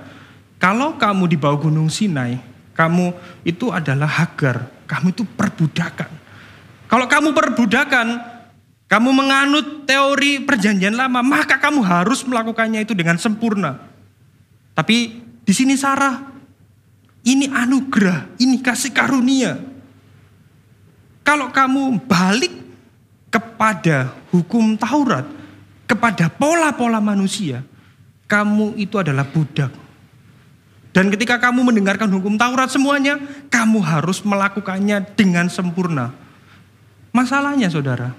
kalau 0.62 1.02
kamu 1.02 1.26
di 1.26 1.38
bawah 1.42 1.58
gunung 1.58 1.90
Sinai, 1.90 2.38
kamu 2.78 3.18
itu 3.42 3.74
adalah 3.74 4.06
Hagar, 4.06 4.70
kamu 4.86 5.12
itu 5.12 5.24
perbudakan. 5.26 6.10
Kalau 6.86 7.06
kamu 7.10 7.34
perbudakan, 7.34 8.08
kamu 8.86 9.10
menganut 9.10 9.90
teori 9.90 10.46
perjanjian 10.46 10.94
lama, 10.94 11.26
maka 11.26 11.58
kamu 11.58 11.82
harus 11.82 12.22
melakukannya 12.22 12.86
itu 12.86 12.94
dengan 12.94 13.18
sempurna. 13.18 13.82
Tapi 14.78 15.22
di 15.42 15.54
sini 15.54 15.74
Sarah, 15.74 16.22
ini 17.26 17.50
anugerah, 17.50 18.38
ini 18.38 18.62
kasih 18.62 18.94
karunia. 18.94 19.58
Kalau 21.26 21.50
kamu 21.50 22.06
balik 22.06 22.54
kepada 23.34 24.14
hukum 24.30 24.78
Taurat, 24.78 25.26
kepada 25.90 26.30
pola-pola 26.30 27.02
manusia, 27.02 27.66
kamu 28.30 28.78
itu 28.78 29.02
adalah 29.02 29.26
budak. 29.26 29.85
Dan 30.96 31.12
ketika 31.12 31.36
kamu 31.44 31.68
mendengarkan 31.68 32.08
hukum 32.08 32.40
Taurat 32.40 32.72
semuanya, 32.72 33.20
kamu 33.52 33.84
harus 33.84 34.24
melakukannya 34.24 35.04
dengan 35.20 35.52
sempurna. 35.52 36.16
Masalahnya 37.12 37.68
saudara, 37.68 38.16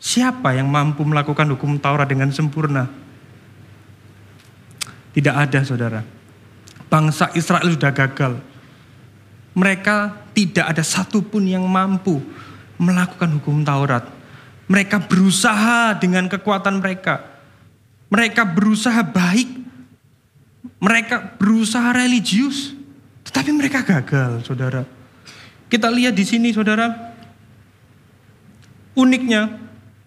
siapa 0.00 0.56
yang 0.56 0.72
mampu 0.72 1.04
melakukan 1.04 1.44
hukum 1.52 1.76
Taurat 1.76 2.08
dengan 2.08 2.32
sempurna? 2.32 2.88
Tidak 5.12 5.34
ada 5.36 5.60
saudara. 5.60 6.00
Bangsa 6.88 7.28
Israel 7.36 7.68
sudah 7.68 7.92
gagal 7.92 8.40
mereka 9.56 10.12
tidak 10.36 10.76
ada 10.76 10.84
satupun 10.84 11.48
yang 11.48 11.64
mampu 11.64 12.20
melakukan 12.76 13.40
hukum 13.40 13.64
Taurat. 13.64 14.04
Mereka 14.68 15.08
berusaha 15.08 15.96
dengan 15.96 16.28
kekuatan 16.28 16.84
mereka. 16.84 17.24
Mereka 18.12 18.44
berusaha 18.44 19.00
baik. 19.00 19.64
Mereka 20.78 21.38
berusaha 21.40 21.92
religius. 21.94 22.72
Tetapi 23.26 23.50
mereka 23.50 23.82
gagal, 23.82 24.46
saudara. 24.46 24.86
Kita 25.66 25.90
lihat 25.90 26.14
di 26.14 26.22
sini, 26.22 26.54
saudara. 26.54 27.14
Uniknya, 28.96 29.66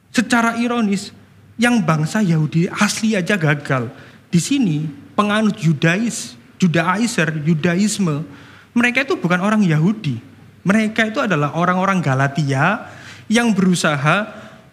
secara 0.10 0.58
ironis 0.58 1.14
yang 1.60 1.84
bangsa 1.84 2.24
Yahudi 2.24 2.72
asli 2.72 3.14
aja 3.14 3.36
gagal. 3.36 3.92
Di 4.32 4.40
sini 4.40 4.88
penganut 5.14 5.60
Yudais, 5.60 6.40
Judaizer, 6.56 7.36
Yudaisme, 7.44 8.24
mereka 8.72 9.04
itu 9.04 9.20
bukan 9.20 9.44
orang 9.44 9.62
Yahudi. 9.62 10.22
Mereka 10.64 11.12
itu 11.12 11.20
adalah 11.24 11.56
orang-orang 11.56 12.00
Galatia 12.04 12.88
yang 13.32 13.52
berusaha 13.56 14.28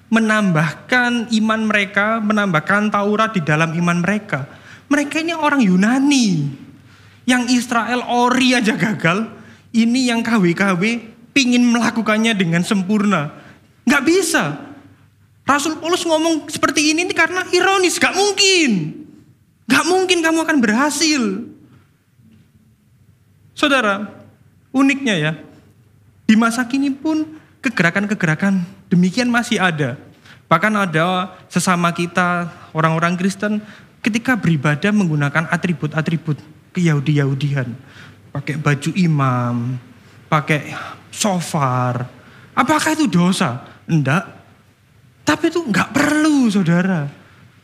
menambahkan 0.07 1.35
iman 1.35 1.61
mereka, 1.67 2.23
menambahkan 2.23 2.95
Taurat 2.95 3.35
di 3.35 3.43
dalam 3.43 3.75
iman 3.75 3.99
mereka. 4.03 4.47
Mereka 4.87 5.23
ini 5.23 5.35
orang 5.35 5.63
Yunani. 5.63 6.29
Yang 7.27 7.59
Israel 7.59 8.07
ori 8.07 8.55
aja 8.55 8.79
gagal, 8.79 9.27
ini 9.75 10.07
yang 10.07 10.23
KW-KW 10.23 10.83
pingin 11.35 11.67
melakukannya 11.67 12.39
dengan 12.39 12.63
sempurna. 12.63 13.35
Nggak 13.83 14.05
bisa. 14.07 14.67
Rasul 15.47 15.79
Paulus 15.79 16.03
ngomong 16.03 16.51
seperti 16.51 16.91
ini 16.91 17.07
karena 17.15 17.47
ironis, 17.55 18.03
gak 18.03 18.19
mungkin. 18.19 18.99
Gak 19.71 19.87
mungkin 19.87 20.19
kamu 20.19 20.43
akan 20.43 20.59
berhasil. 20.59 21.23
Saudara, 23.55 24.11
uniknya 24.75 25.15
ya, 25.15 25.33
di 26.27 26.35
masa 26.35 26.67
kini 26.67 26.91
pun 26.91 27.39
kegerakan-kegerakan 27.63 28.67
demikian 28.91 29.31
masih 29.31 29.63
ada. 29.63 29.95
Bahkan 30.51 30.75
ada 30.75 31.39
sesama 31.47 31.95
kita, 31.95 32.51
orang-orang 32.75 33.15
Kristen, 33.15 33.63
ketika 34.07 34.39
beribadah 34.39 34.95
menggunakan 34.95 35.51
atribut-atribut 35.51 36.39
keyahudi-yahudian. 36.71 37.75
Pakai 38.31 38.55
baju 38.55 38.91
imam, 38.95 39.75
pakai 40.31 40.71
sofar. 41.11 42.07
Apakah 42.55 42.95
itu 42.95 43.11
dosa? 43.11 43.67
Enggak. 43.91 44.23
Tapi 45.27 45.51
itu 45.51 45.59
enggak 45.67 45.91
perlu 45.91 46.47
saudara. 46.47 47.11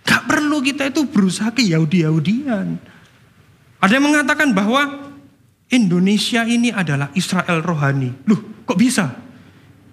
Enggak 0.03 0.23
perlu 0.27 0.59
kita 0.59 0.91
itu 0.91 1.07
berusaha 1.07 1.55
ke 1.55 1.63
Yahudi-Yahudian. 1.63 2.75
Ada 3.79 3.93
yang 3.95 4.11
mengatakan 4.11 4.51
bahwa 4.51 5.15
Indonesia 5.71 6.43
ini 6.43 6.75
adalah 6.75 7.15
Israel 7.15 7.63
rohani. 7.63 8.11
Loh, 8.27 8.67
kok 8.67 8.77
bisa? 8.77 9.15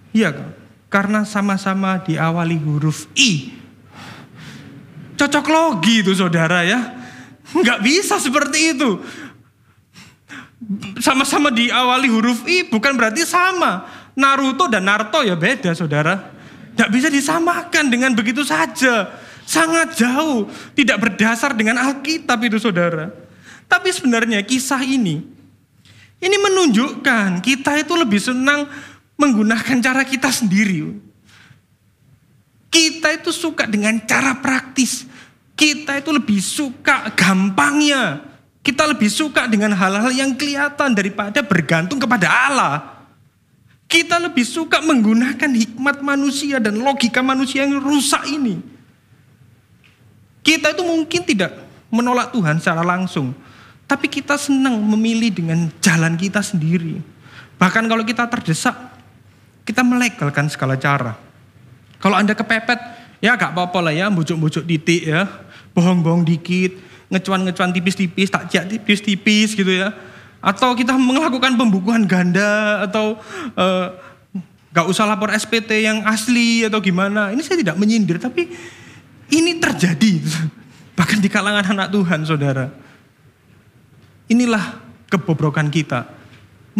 Iya, 0.10 0.34
karena 0.90 1.22
sama-sama 1.30 2.02
diawali 2.02 2.58
huruf 2.58 3.06
I. 3.14 3.54
Cocok 5.20 5.46
logi 5.52 6.00
itu 6.00 6.16
saudara 6.16 6.64
ya. 6.64 6.80
Nggak 7.52 7.80
bisa 7.84 8.16
seperti 8.16 8.72
itu. 8.72 9.04
Sama-sama 11.04 11.52
diawali 11.52 12.08
huruf 12.08 12.48
I 12.48 12.72
bukan 12.72 12.96
berarti 12.96 13.28
sama. 13.28 13.84
Naruto 14.16 14.72
dan 14.72 14.88
Naruto 14.88 15.20
ya 15.28 15.36
beda 15.36 15.76
saudara. 15.76 16.32
Nggak 16.80 16.90
bisa 16.96 17.08
disamakan 17.12 17.92
dengan 17.92 18.16
begitu 18.16 18.48
saja. 18.48 19.12
Sangat 19.44 20.00
jauh. 20.00 20.48
Tidak 20.72 20.96
berdasar 20.96 21.52
dengan 21.52 21.84
Alkitab 21.84 22.40
itu 22.48 22.56
saudara. 22.56 23.12
Tapi 23.68 23.92
sebenarnya 23.92 24.40
kisah 24.48 24.80
ini 24.80 25.40
ini 26.20 26.36
menunjukkan 26.36 27.40
kita 27.40 27.80
itu 27.80 27.94
lebih 27.96 28.20
senang 28.20 28.68
menggunakan 29.16 29.80
cara 29.80 30.04
kita 30.04 30.28
sendiri. 30.32 31.09
Kita 32.70 33.10
itu 33.18 33.34
suka 33.34 33.66
dengan 33.66 33.98
cara 34.06 34.38
praktis. 34.38 35.10
Kita 35.58 35.98
itu 35.98 36.14
lebih 36.14 36.40
suka 36.40 37.10
gampangnya. 37.18 38.22
Kita 38.62 38.86
lebih 38.86 39.10
suka 39.10 39.50
dengan 39.50 39.74
hal-hal 39.74 40.14
yang 40.14 40.32
kelihatan 40.38 40.94
daripada 40.94 41.42
bergantung 41.42 41.98
kepada 41.98 42.30
Allah. 42.30 43.02
Kita 43.90 44.22
lebih 44.22 44.46
suka 44.46 44.86
menggunakan 44.86 45.50
hikmat 45.50 46.06
manusia 46.06 46.62
dan 46.62 46.78
logika 46.78 47.26
manusia 47.26 47.66
yang 47.66 47.82
rusak 47.82 48.22
ini. 48.30 48.62
Kita 50.46 50.78
itu 50.78 50.86
mungkin 50.86 51.26
tidak 51.26 51.58
menolak 51.90 52.30
Tuhan 52.30 52.62
secara 52.62 52.86
langsung. 52.86 53.34
Tapi 53.90 54.06
kita 54.06 54.38
senang 54.38 54.78
memilih 54.78 55.34
dengan 55.34 55.66
jalan 55.82 56.14
kita 56.14 56.46
sendiri. 56.46 57.02
Bahkan 57.58 57.90
kalau 57.90 58.06
kita 58.06 58.30
terdesak, 58.30 58.78
kita 59.66 59.82
melegalkan 59.82 60.46
segala 60.46 60.78
cara. 60.78 61.29
Kalau 62.00 62.16
Anda 62.16 62.32
kepepet, 62.32 62.80
ya 63.20 63.36
gak 63.36 63.52
apa-apa 63.52 63.80
lah 63.84 63.94
ya, 63.94 64.08
bujuk-bujuk 64.08 64.64
titik 64.64 65.04
ya. 65.04 65.28
Bohong-bohong 65.76 66.24
dikit, 66.24 66.80
ngecuan-ngecuan 67.12 67.76
tipis-tipis, 67.76 68.32
takjak 68.32 68.72
tipis-tipis 68.72 69.54
gitu 69.54 69.70
ya. 69.70 69.92
Atau 70.40 70.72
kita 70.80 70.96
melakukan 70.96 71.60
pembukuan 71.60 72.08
ganda, 72.08 72.84
atau 72.88 73.20
uh, 73.60 73.88
gak 74.72 74.88
usah 74.88 75.04
lapor 75.04 75.36
SPT 75.36 75.84
yang 75.84 76.08
asli 76.08 76.64
atau 76.64 76.80
gimana. 76.80 77.36
Ini 77.36 77.42
saya 77.44 77.60
tidak 77.60 77.76
menyindir, 77.76 78.16
tapi 78.16 78.48
ini 79.36 79.60
terjadi. 79.60 80.24
Bahkan 80.98 81.20
di 81.20 81.28
kalangan 81.28 81.76
anak 81.76 81.92
Tuhan, 81.92 82.24
saudara. 82.24 82.72
Inilah 84.32 84.80
kebobrokan 85.12 85.68
kita. 85.68 86.19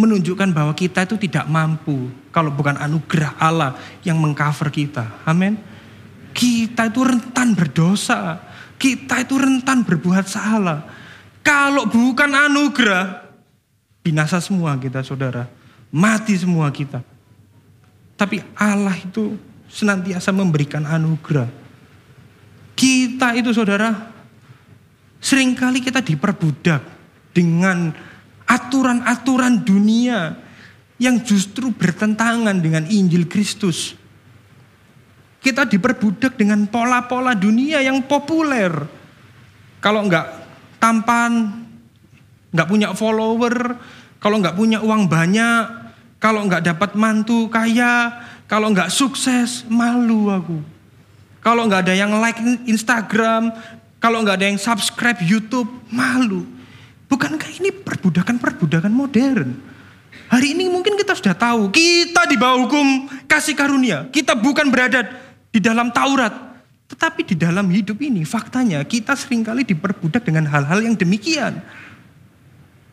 Menunjukkan 0.00 0.56
bahwa 0.56 0.72
kita 0.72 1.04
itu 1.04 1.20
tidak 1.20 1.44
mampu 1.44 2.08
kalau 2.32 2.48
bukan 2.48 2.80
anugerah 2.80 3.36
Allah 3.36 3.76
yang 4.00 4.16
mengcover 4.16 4.72
kita. 4.72 5.20
Amin. 5.28 5.60
Kita 6.32 6.88
itu 6.88 7.04
rentan 7.04 7.52
berdosa. 7.52 8.40
Kita 8.80 9.20
itu 9.20 9.36
rentan 9.36 9.84
berbuat 9.84 10.24
salah. 10.24 10.88
Kalau 11.44 11.84
bukan 11.84 12.32
anugerah, 12.32 13.28
binasa 14.00 14.40
semua 14.40 14.72
kita 14.80 15.04
saudara. 15.04 15.44
Mati 15.92 16.32
semua 16.32 16.72
kita. 16.72 17.04
Tapi 18.16 18.40
Allah 18.56 18.96
itu 18.96 19.36
senantiasa 19.68 20.32
memberikan 20.32 20.88
anugerah. 20.88 21.48
Kita 22.72 23.36
itu 23.36 23.52
saudara, 23.52 23.92
sering 25.20 25.52
kali 25.52 25.84
kita 25.84 26.00
diperbudak 26.00 26.80
dengan 27.36 27.92
aturan-aturan 28.50 29.62
dunia 29.62 30.34
yang 30.98 31.22
justru 31.22 31.70
bertentangan 31.70 32.58
dengan 32.58 32.82
Injil 32.90 33.30
Kristus. 33.30 33.94
Kita 35.40 35.64
diperbudak 35.64 36.36
dengan 36.36 36.68
pola-pola 36.68 37.32
dunia 37.32 37.80
yang 37.80 38.04
populer. 38.04 38.74
Kalau 39.80 40.04
enggak 40.04 40.28
tampan, 40.76 41.64
enggak 42.52 42.68
punya 42.68 42.92
follower, 42.92 43.80
kalau 44.20 44.36
enggak 44.36 44.58
punya 44.58 44.84
uang 44.84 45.08
banyak, 45.08 45.64
kalau 46.20 46.44
enggak 46.44 46.60
dapat 46.60 46.92
mantu 46.92 47.48
kaya, 47.48 48.20
kalau 48.44 48.68
enggak 48.68 48.92
sukses, 48.92 49.64
malu 49.72 50.28
aku. 50.28 50.60
Kalau 51.40 51.64
enggak 51.64 51.88
ada 51.88 51.96
yang 51.96 52.12
like 52.20 52.36
Instagram, 52.68 53.56
kalau 53.96 54.20
enggak 54.20 54.36
ada 54.36 54.52
yang 54.52 54.60
subscribe 54.60 55.16
YouTube, 55.24 55.72
malu. 55.88 56.59
Bukankah 57.10 57.50
ini 57.58 57.74
perbudakan-perbudakan 57.74 58.94
modern? 58.94 59.50
Hari 60.30 60.54
ini 60.54 60.70
mungkin 60.70 60.94
kita 60.94 61.18
sudah 61.18 61.34
tahu, 61.34 61.74
kita 61.74 62.30
di 62.30 62.38
bawah 62.38 62.70
hukum 62.70 63.10
kasih 63.26 63.58
karunia. 63.58 64.06
Kita 64.14 64.38
bukan 64.38 64.70
berada 64.70 65.02
di 65.50 65.58
dalam 65.58 65.90
Taurat. 65.90 66.30
Tetapi 66.86 67.34
di 67.34 67.34
dalam 67.34 67.66
hidup 67.66 67.98
ini, 67.98 68.22
faktanya 68.22 68.82
kita 68.86 69.18
sering 69.18 69.42
kali 69.42 69.66
diperbudak 69.66 70.22
dengan 70.22 70.46
hal-hal 70.46 70.86
yang 70.86 70.94
demikian. 70.94 71.58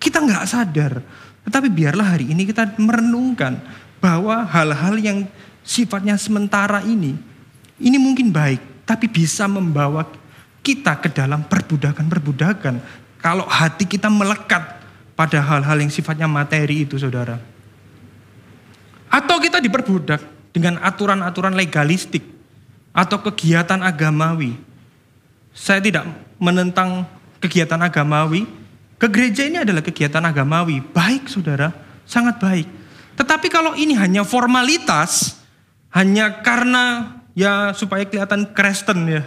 Kita 0.01 0.21
nggak 0.21 0.45
sadar. 0.49 1.01
Tetapi 1.45 1.69
biarlah 1.69 2.17
hari 2.17 2.33
ini 2.33 2.49
kita 2.49 2.73
merenungkan 2.81 3.61
bahwa 4.01 4.45
hal-hal 4.49 4.97
yang 4.97 5.29
sifatnya 5.61 6.17
sementara 6.17 6.81
ini, 6.85 7.17
ini 7.77 7.97
mungkin 8.01 8.33
baik, 8.33 8.85
tapi 8.85 9.05
bisa 9.09 9.45
membawa 9.45 10.05
kita 10.65 10.97
ke 11.01 11.09
dalam 11.13 11.45
perbudakan-perbudakan 11.45 13.06
kalau 13.21 13.45
hati 13.49 13.85
kita 13.89 14.07
melekat 14.07 14.77
pada 15.17 15.41
hal-hal 15.41 15.77
yang 15.81 15.89
sifatnya 15.89 16.29
materi 16.29 16.85
itu 16.85 17.01
saudara. 17.01 17.41
Atau 19.09 19.41
kita 19.41 19.57
diperbudak 19.57 20.21
dengan 20.53 20.77
aturan-aturan 20.83 21.57
legalistik 21.57 22.21
atau 22.93 23.17
kegiatan 23.25 23.81
agamawi. 23.81 24.57
Saya 25.53 25.81
tidak 25.81 26.05
menentang 26.37 27.09
kegiatan 27.41 27.81
agamawi. 27.81 28.45
Ke 28.97 29.05
gereja 29.09 29.45
ini 29.45 29.61
adalah 29.61 29.81
kegiatan 29.85 30.21
agamawi. 30.21 30.81
Baik 30.81 31.29
saudara, 31.29 31.73
sangat 32.05 32.41
baik. 32.41 32.67
Tetapi 33.17 33.47
kalau 33.49 33.73
ini 33.73 33.97
hanya 33.97 34.21
formalitas, 34.21 35.41
hanya 35.93 36.41
karena 36.45 37.17
ya 37.33 37.73
supaya 37.73 38.05
kelihatan 38.05 38.53
Kristen 38.53 39.09
ya, 39.09 39.25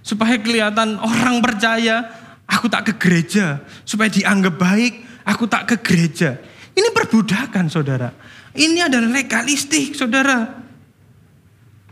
supaya 0.00 0.36
kelihatan 0.40 0.96
orang 1.00 1.40
percaya, 1.44 2.08
Aku 2.60 2.68
tak 2.68 2.92
ke 2.92 3.00
gereja 3.00 3.64
supaya 3.88 4.12
dianggap 4.12 4.60
baik. 4.60 5.24
Aku 5.24 5.48
tak 5.48 5.64
ke 5.64 5.76
gereja. 5.80 6.36
Ini 6.76 6.92
perbudakan 6.92 7.72
saudara. 7.72 8.12
Ini 8.52 8.84
adalah 8.84 9.08
legalistik 9.08 9.96
saudara. 9.96 10.60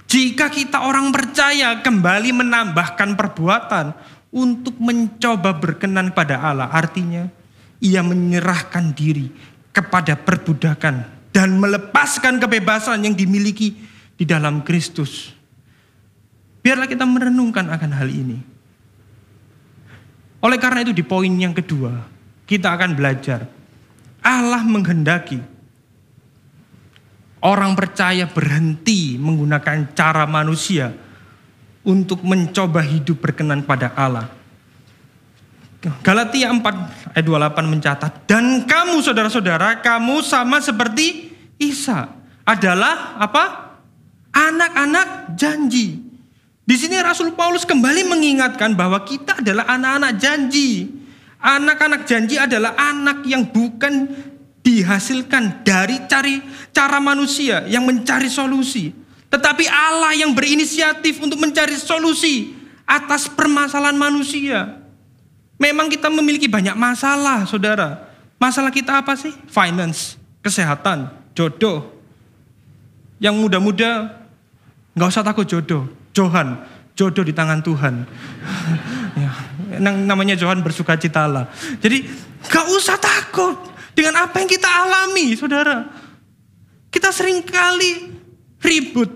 Jika 0.05 0.53
kita 0.53 0.85
orang 0.85 1.09
percaya 1.09 1.81
kembali 1.81 2.37
menambahkan 2.37 3.17
perbuatan 3.17 3.97
untuk 4.29 4.77
mencoba 4.77 5.57
berkenan 5.57 6.13
pada 6.13 6.37
Allah. 6.45 6.69
Artinya 6.69 7.25
ia 7.81 8.05
menyerahkan 8.05 8.93
diri 8.93 9.33
kepada 9.73 10.21
perbudakan 10.21 11.09
dan 11.33 11.57
melepaskan 11.57 12.37
kebebasan 12.45 13.09
yang 13.09 13.17
dimiliki 13.17 13.73
di 14.21 14.25
dalam 14.29 14.61
Kristus. 14.61 15.33
Biarlah 16.61 16.85
kita 16.85 17.09
merenungkan 17.09 17.73
akan 17.73 17.91
hal 17.97 18.13
ini. 18.13 18.58
Oleh 20.38 20.59
karena 20.61 20.87
itu 20.87 20.94
di 20.94 21.03
poin 21.03 21.31
yang 21.31 21.51
kedua, 21.51 22.07
kita 22.46 22.74
akan 22.79 22.94
belajar 22.94 23.51
Allah 24.22 24.62
menghendaki 24.62 25.59
orang 27.42 27.74
percaya 27.79 28.27
berhenti 28.27 29.18
menggunakan 29.18 29.94
cara 29.94 30.27
manusia 30.27 30.94
untuk 31.87 32.22
mencoba 32.27 32.83
hidup 32.83 33.22
berkenan 33.22 33.62
pada 33.62 33.94
Allah. 33.94 34.27
Galatia 36.03 36.51
4 36.51 37.14
ayat 37.14 37.22
28 37.22 37.70
mencatat, 37.70 38.12
dan 38.27 38.66
kamu 38.66 38.98
saudara-saudara, 38.98 39.79
kamu 39.79 40.27
sama 40.27 40.59
seperti 40.59 41.31
Isa 41.55 42.11
adalah 42.42 43.14
apa? 43.22 43.79
Anak-anak 44.35 45.38
janji. 45.38 46.08
Di 46.69 46.77
sini 46.77 47.01
Rasul 47.01 47.33
Paulus 47.33 47.65
kembali 47.65 48.05
mengingatkan 48.05 48.77
bahwa 48.77 49.01
kita 49.01 49.41
adalah 49.41 49.65
anak-anak 49.73 50.13
janji. 50.21 50.85
Anak-anak 51.41 52.05
janji 52.05 52.37
adalah 52.37 52.77
anak 52.77 53.25
yang 53.25 53.49
bukan 53.49 54.05
dihasilkan 54.61 55.65
dari 55.65 56.05
cari 56.05 56.45
cara 56.77 57.01
manusia 57.01 57.65
yang 57.73 57.89
mencari 57.89 58.29
solusi, 58.29 58.93
tetapi 59.33 59.65
Allah 59.65 60.13
yang 60.13 60.37
berinisiatif 60.37 61.17
untuk 61.25 61.41
mencari 61.41 61.73
solusi 61.73 62.53
atas 62.85 63.33
permasalahan 63.33 63.97
manusia. 63.97 64.77
Memang 65.57 65.89
kita 65.89 66.13
memiliki 66.13 66.53
banyak 66.53 66.77
masalah, 66.77 67.49
Saudara. 67.49 68.13
Masalah 68.37 68.69
kita 68.69 69.01
apa 69.01 69.17
sih? 69.17 69.33
Finance, 69.49 70.21
kesehatan, 70.45 71.09
jodoh. 71.33 71.97
Yang 73.17 73.41
muda-muda 73.41 74.21
nggak 74.93 75.09
usah 75.09 75.25
takut 75.25 75.49
jodoh. 75.49 75.98
Johan, 76.19 76.59
jodoh 76.99 77.23
di 77.23 77.31
tangan 77.31 77.63
Tuhan. 77.63 78.03
ya, 79.23 79.31
namanya 79.79 80.35
Johan 80.35 80.59
bersuka 80.59 80.99
cita 80.99 81.31
lah. 81.31 81.47
Jadi 81.79 82.11
gak 82.51 82.67
usah 82.75 82.99
takut 82.99 83.55
dengan 83.95 84.27
apa 84.27 84.43
yang 84.43 84.51
kita 84.51 84.67
alami, 84.67 85.39
saudara. 85.39 85.87
Kita 86.91 87.15
sering 87.15 87.47
kali 87.47 88.11
ribut, 88.59 89.15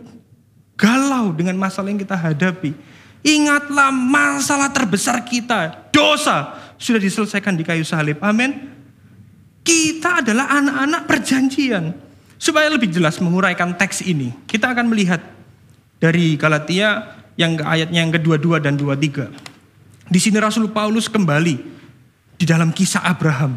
galau 0.78 1.34
dengan 1.34 1.58
masalah 1.58 1.90
yang 1.90 1.98
kita 1.98 2.14
hadapi. 2.14 2.70
Ingatlah 3.22 3.90
masalah 3.94 4.70
terbesar 4.74 5.22
kita, 5.22 5.90
dosa, 5.94 6.58
sudah 6.78 6.98
diselesaikan 6.98 7.54
di 7.54 7.62
kayu 7.62 7.86
salib. 7.86 8.18
Amin. 8.18 8.70
Kita 9.62 10.22
adalah 10.22 10.50
anak-anak 10.58 11.02
perjanjian. 11.06 11.94
Supaya 12.42 12.66
lebih 12.66 12.90
jelas 12.90 13.22
menguraikan 13.22 13.78
teks 13.78 14.02
ini, 14.02 14.34
kita 14.50 14.74
akan 14.74 14.90
melihat 14.90 15.22
dari 16.02 16.34
Galatia 16.34 17.14
yang 17.38 17.62
ayatnya 17.62 18.02
yang 18.02 18.10
kedua-dua 18.10 18.58
dan 18.58 18.74
dua-tiga. 18.74 19.30
Di 20.10 20.18
sini 20.18 20.42
Rasul 20.42 20.66
Paulus 20.74 21.06
kembali 21.06 21.54
di 22.34 22.44
dalam 22.44 22.74
kisah 22.74 23.06
Abraham. 23.06 23.54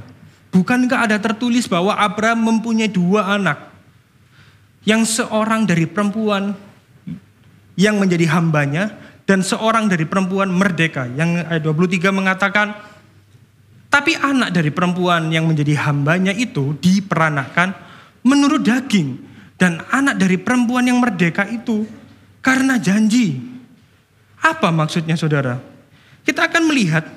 Bukankah 0.54 1.10
ada 1.10 1.18
tertulis 1.18 1.66
bahwa 1.66 1.98
Abraham 1.98 2.54
mempunyai 2.54 2.88
dua 2.88 3.34
anak? 3.34 3.74
Yang 4.86 5.26
seorang 5.26 5.66
dari 5.66 5.90
perempuan 5.90 6.54
yang 7.74 7.98
menjadi 7.98 8.30
hambanya 8.38 8.94
dan 9.26 9.42
seorang 9.42 9.90
dari 9.90 10.06
perempuan 10.06 10.54
merdeka. 10.54 11.10
Yang 11.18 11.50
ayat 11.50 11.66
23 11.66 12.14
mengatakan, 12.14 12.78
tapi 13.90 14.14
anak 14.14 14.54
dari 14.54 14.70
perempuan 14.70 15.34
yang 15.34 15.50
menjadi 15.50 15.90
hambanya 15.90 16.32
itu 16.32 16.78
diperanakan 16.78 17.74
menurut 18.22 18.62
daging. 18.62 19.34
Dan 19.58 19.82
anak 19.90 20.22
dari 20.22 20.38
perempuan 20.38 20.86
yang 20.86 21.02
merdeka 21.02 21.50
itu 21.50 22.05
karena 22.46 22.78
janji. 22.78 23.42
Apa 24.38 24.70
maksudnya 24.70 25.18
saudara? 25.18 25.58
Kita 26.22 26.46
akan 26.46 26.70
melihat 26.70 27.10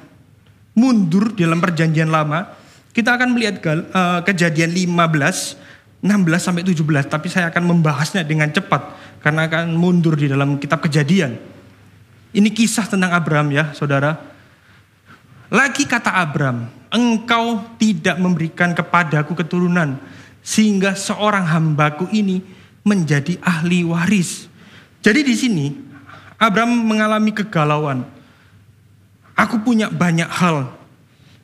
mundur 0.72 1.36
dalam 1.36 1.60
perjanjian 1.60 2.08
lama. 2.08 2.56
Kita 2.96 3.20
akan 3.20 3.36
melihat 3.36 3.60
uh, 3.68 4.24
kejadian 4.24 4.72
15, 4.72 6.00
16 6.00 6.08
sampai 6.40 6.64
17. 6.64 6.80
Tapi 7.12 7.28
saya 7.28 7.52
akan 7.52 7.76
membahasnya 7.76 8.24
dengan 8.24 8.48
cepat. 8.48 8.96
Karena 9.20 9.44
akan 9.44 9.76
mundur 9.76 10.16
di 10.16 10.32
dalam 10.32 10.56
kitab 10.56 10.80
kejadian. 10.80 11.36
Ini 12.32 12.48
kisah 12.48 12.88
tentang 12.88 13.12
Abraham 13.12 13.52
ya 13.52 13.76
saudara. 13.76 14.16
Lagi 15.52 15.84
kata 15.84 16.12
Abraham, 16.12 16.72
engkau 16.88 17.60
tidak 17.76 18.16
memberikan 18.16 18.72
kepadaku 18.72 19.36
keturunan. 19.36 20.00
Sehingga 20.40 20.96
seorang 20.96 21.44
hambaku 21.44 22.08
ini 22.16 22.40
menjadi 22.80 23.36
ahli 23.44 23.84
waris. 23.84 24.47
Jadi 25.02 25.20
di 25.22 25.34
sini 25.38 25.66
Abraham 26.38 26.86
mengalami 26.86 27.34
kegalauan. 27.34 28.06
Aku 29.38 29.62
punya 29.62 29.86
banyak 29.86 30.26
hal, 30.26 30.66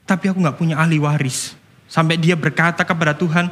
tapi 0.03 0.27
aku 0.27 0.43
nggak 0.43 0.59
punya 0.59 0.75
ahli 0.79 0.99
waris. 0.99 1.55
Sampai 1.87 2.19
dia 2.19 2.35
berkata 2.35 2.83
kepada 2.83 3.15
Tuhan, 3.15 3.47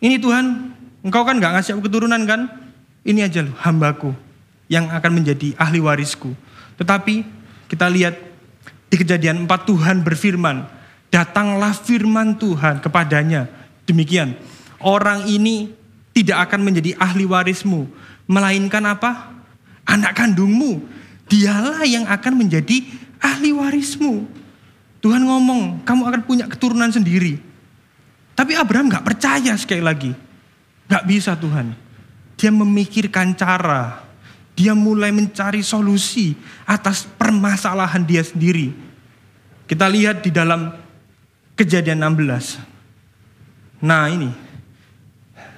ini 0.00 0.16
Tuhan, 0.16 0.72
engkau 1.04 1.20
kan 1.20 1.36
nggak 1.36 1.52
ngasih 1.60 1.76
aku 1.76 1.88
keturunan 1.88 2.20
kan? 2.24 2.48
Ini 3.04 3.28
aja 3.28 3.44
loh 3.44 3.52
hambaku 3.60 4.16
yang 4.72 4.88
akan 4.88 5.12
menjadi 5.20 5.52
ahli 5.60 5.84
warisku. 5.84 6.32
Tetapi 6.80 7.28
kita 7.68 7.86
lihat 7.92 8.16
di 8.88 8.96
kejadian 8.96 9.44
4 9.44 9.68
Tuhan 9.68 10.00
berfirman, 10.00 10.64
datanglah 11.12 11.76
firman 11.76 12.40
Tuhan 12.40 12.80
kepadanya. 12.80 13.48
Demikian, 13.84 14.34
orang 14.80 15.28
ini 15.28 15.70
tidak 16.16 16.48
akan 16.50 16.72
menjadi 16.72 16.96
ahli 16.96 17.28
warismu, 17.28 17.86
Melainkan 18.26 18.82
apa? 18.86 19.32
Anak 19.86 20.18
kandungmu. 20.18 20.82
Dialah 21.26 21.82
yang 21.86 22.06
akan 22.06 22.34
menjadi 22.38 22.86
ahli 23.22 23.50
warismu. 23.54 24.26
Tuhan 25.02 25.22
ngomong, 25.22 25.86
kamu 25.86 26.02
akan 26.10 26.22
punya 26.26 26.46
keturunan 26.50 26.90
sendiri. 26.90 27.38
Tapi 28.34 28.52
Abraham 28.58 28.90
gak 28.90 29.06
percaya 29.06 29.54
sekali 29.54 29.82
lagi. 29.82 30.12
Gak 30.90 31.06
bisa 31.06 31.38
Tuhan. 31.38 31.74
Dia 32.36 32.50
memikirkan 32.52 33.32
cara. 33.38 34.02
Dia 34.56 34.72
mulai 34.74 35.12
mencari 35.12 35.60
solusi 35.62 36.34
atas 36.66 37.06
permasalahan 37.06 38.02
dia 38.04 38.24
sendiri. 38.24 38.72
Kita 39.66 39.90
lihat 39.90 40.22
di 40.22 40.30
dalam 40.30 40.72
kejadian 41.58 42.02
16. 42.02 43.82
Nah 43.82 44.06
ini. 44.10 44.30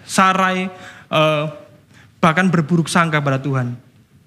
Sarai 0.08 0.72
uh, 1.12 1.67
bahkan 2.18 2.50
berburuk 2.50 2.90
sangka 2.90 3.22
pada 3.22 3.38
Tuhan. 3.38 3.74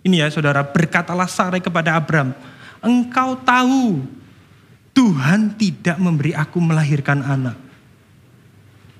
Ini 0.01 0.25
ya 0.25 0.27
saudara, 0.33 0.65
berkatalah 0.65 1.29
Sarai 1.29 1.61
kepada 1.61 1.93
Abram, 1.93 2.33
engkau 2.81 3.37
tahu 3.45 4.01
Tuhan 4.97 5.53
tidak 5.55 6.01
memberi 6.01 6.33
aku 6.33 6.57
melahirkan 6.57 7.21
anak. 7.21 7.55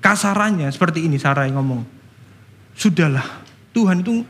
Kasarannya 0.01 0.69
seperti 0.69 1.05
ini 1.05 1.17
Sarai 1.17 1.49
ngomong, 1.49 1.81
sudahlah 2.77 3.25
Tuhan 3.73 4.05
itu 4.05 4.21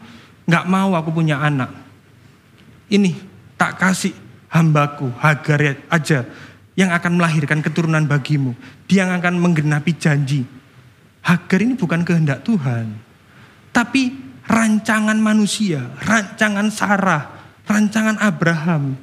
nggak 0.47 0.65
mau 0.69 0.95
aku 0.95 1.11
punya 1.11 1.41
anak. 1.41 1.69
Ini 2.91 3.15
tak 3.55 3.79
kasih 3.79 4.11
hambaku 4.51 5.07
Hagar 5.15 5.79
aja 5.87 6.27
yang 6.75 6.91
akan 6.91 7.19
melahirkan 7.19 7.59
keturunan 7.63 8.03
bagimu. 8.03 8.55
Dia 8.87 9.07
yang 9.07 9.15
akan 9.19 9.39
menggenapi 9.39 9.95
janji. 9.95 10.43
Hagar 11.23 11.59
ini 11.61 11.75
bukan 11.77 12.03
kehendak 12.03 12.43
Tuhan. 12.43 12.91
Tapi 13.71 14.20
rancangan 14.51 15.15
manusia, 15.15 15.87
rancangan 16.03 16.67
Sarah, 16.67 17.31
rancangan 17.63 18.19
Abraham. 18.19 18.99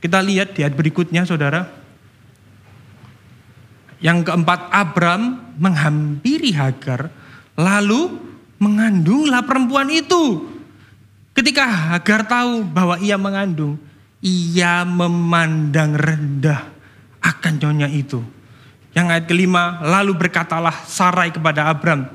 Kita 0.00 0.24
lihat 0.24 0.56
di 0.56 0.64
ayat 0.64 0.72
berikutnya 0.72 1.28
saudara. 1.28 1.68
Yang 4.00 4.32
keempat 4.32 4.72
Abram 4.72 5.52
menghampiri 5.60 6.56
Hagar 6.56 7.12
lalu 7.60 8.16
mengandunglah 8.56 9.44
perempuan 9.44 9.92
itu. 9.92 10.48
Ketika 11.36 11.68
Hagar 11.68 12.24
tahu 12.24 12.64
bahwa 12.64 12.96
ia 12.96 13.20
mengandung, 13.20 13.76
ia 14.24 14.88
memandang 14.88 15.92
rendah 16.00 16.64
akan 17.20 17.60
nyonya 17.60 17.92
itu. 17.92 18.24
Yang 18.96 19.06
ayat 19.06 19.24
kelima, 19.28 19.84
lalu 19.84 20.16
berkatalah 20.16 20.74
Sarai 20.88 21.28
kepada 21.28 21.68
Abram, 21.68 22.08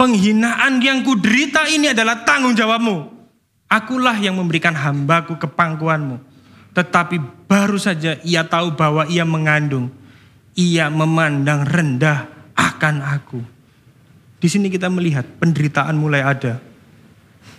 Penghinaan 0.00 0.80
yang 0.80 1.04
kuderita 1.04 1.68
ini 1.68 1.92
adalah 1.92 2.24
tanggung 2.24 2.56
jawabmu. 2.56 3.20
Akulah 3.68 4.16
yang 4.16 4.40
memberikan 4.40 4.72
hambaku 4.72 5.36
ke 5.36 5.44
pangkuanmu. 5.44 6.16
Tetapi 6.72 7.20
baru 7.44 7.76
saja 7.76 8.16
ia 8.24 8.40
tahu 8.40 8.72
bahwa 8.72 9.04
ia 9.12 9.28
mengandung. 9.28 9.92
Ia 10.56 10.88
memandang 10.88 11.68
rendah 11.68 12.32
akan 12.56 12.96
aku. 13.04 13.44
Di 14.40 14.48
sini 14.48 14.72
kita 14.72 14.88
melihat 14.88 15.28
penderitaan 15.36 15.92
mulai 16.00 16.24
ada. 16.24 16.64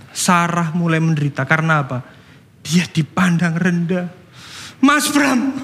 Sarah 0.10 0.74
mulai 0.74 0.98
menderita 0.98 1.46
karena 1.46 1.86
apa? 1.86 2.02
Dia 2.66 2.90
dipandang 2.90 3.54
rendah. 3.54 4.10
Mas 4.82 5.14
Bram, 5.14 5.62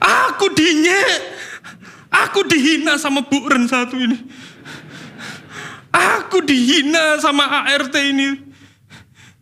aku 0.00 0.46
dinyek, 0.56 1.20
aku 2.08 2.48
dihina 2.48 2.96
sama 2.96 3.28
Bu 3.28 3.44
Ren 3.44 3.68
satu 3.68 4.00
ini. 4.00 4.16
Aku 5.94 6.42
dihina 6.42 7.22
sama 7.22 7.46
ART 7.46 7.94
ini. 7.94 8.34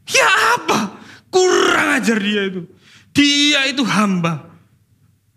Ya 0.04 0.28
apa? 0.60 1.00
Kurang 1.32 1.96
ajar 1.96 2.20
dia 2.20 2.52
itu. 2.52 2.68
Dia 3.16 3.72
itu 3.72 3.80
hamba. 3.88 4.52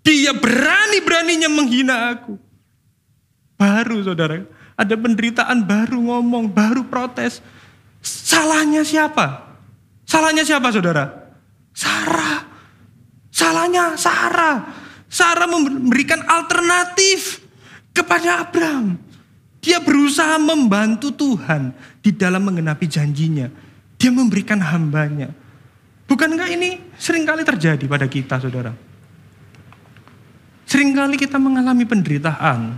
Dia 0.04 0.36
berani-beraninya 0.36 1.48
menghina 1.48 1.96
aku. 2.12 2.36
Baru 3.56 4.04
saudara, 4.04 4.44
ada 4.76 4.96
penderitaan 5.00 5.64
baru 5.64 6.04
ngomong, 6.04 6.52
baru 6.52 6.84
protes. 6.92 7.40
Salahnya 8.04 8.84
siapa? 8.84 9.56
Salahnya 10.04 10.44
siapa 10.44 10.68
saudara? 10.76 11.32
Sarah. 11.72 12.44
Salahnya 13.32 13.96
Sarah. 13.96 14.68
Sarah 15.08 15.48
memberikan 15.48 16.20
alternatif 16.28 17.40
kepada 17.96 18.44
Abraham. 18.44 19.00
Dia 19.66 19.82
berusaha 19.82 20.38
membantu 20.38 21.10
Tuhan 21.10 21.74
di 22.06 22.14
dalam 22.14 22.46
mengenapi 22.46 22.86
janjinya. 22.86 23.50
Dia 23.98 24.14
memberikan 24.14 24.62
hambanya. 24.62 25.34
Bukankah 26.06 26.46
ini 26.54 26.78
sering 27.02 27.26
kali 27.26 27.42
terjadi 27.42 27.82
pada 27.90 28.06
kita, 28.06 28.38
saudara? 28.38 28.70
Seringkali 30.70 31.18
kita 31.18 31.42
mengalami 31.42 31.82
penderitaan. 31.82 32.78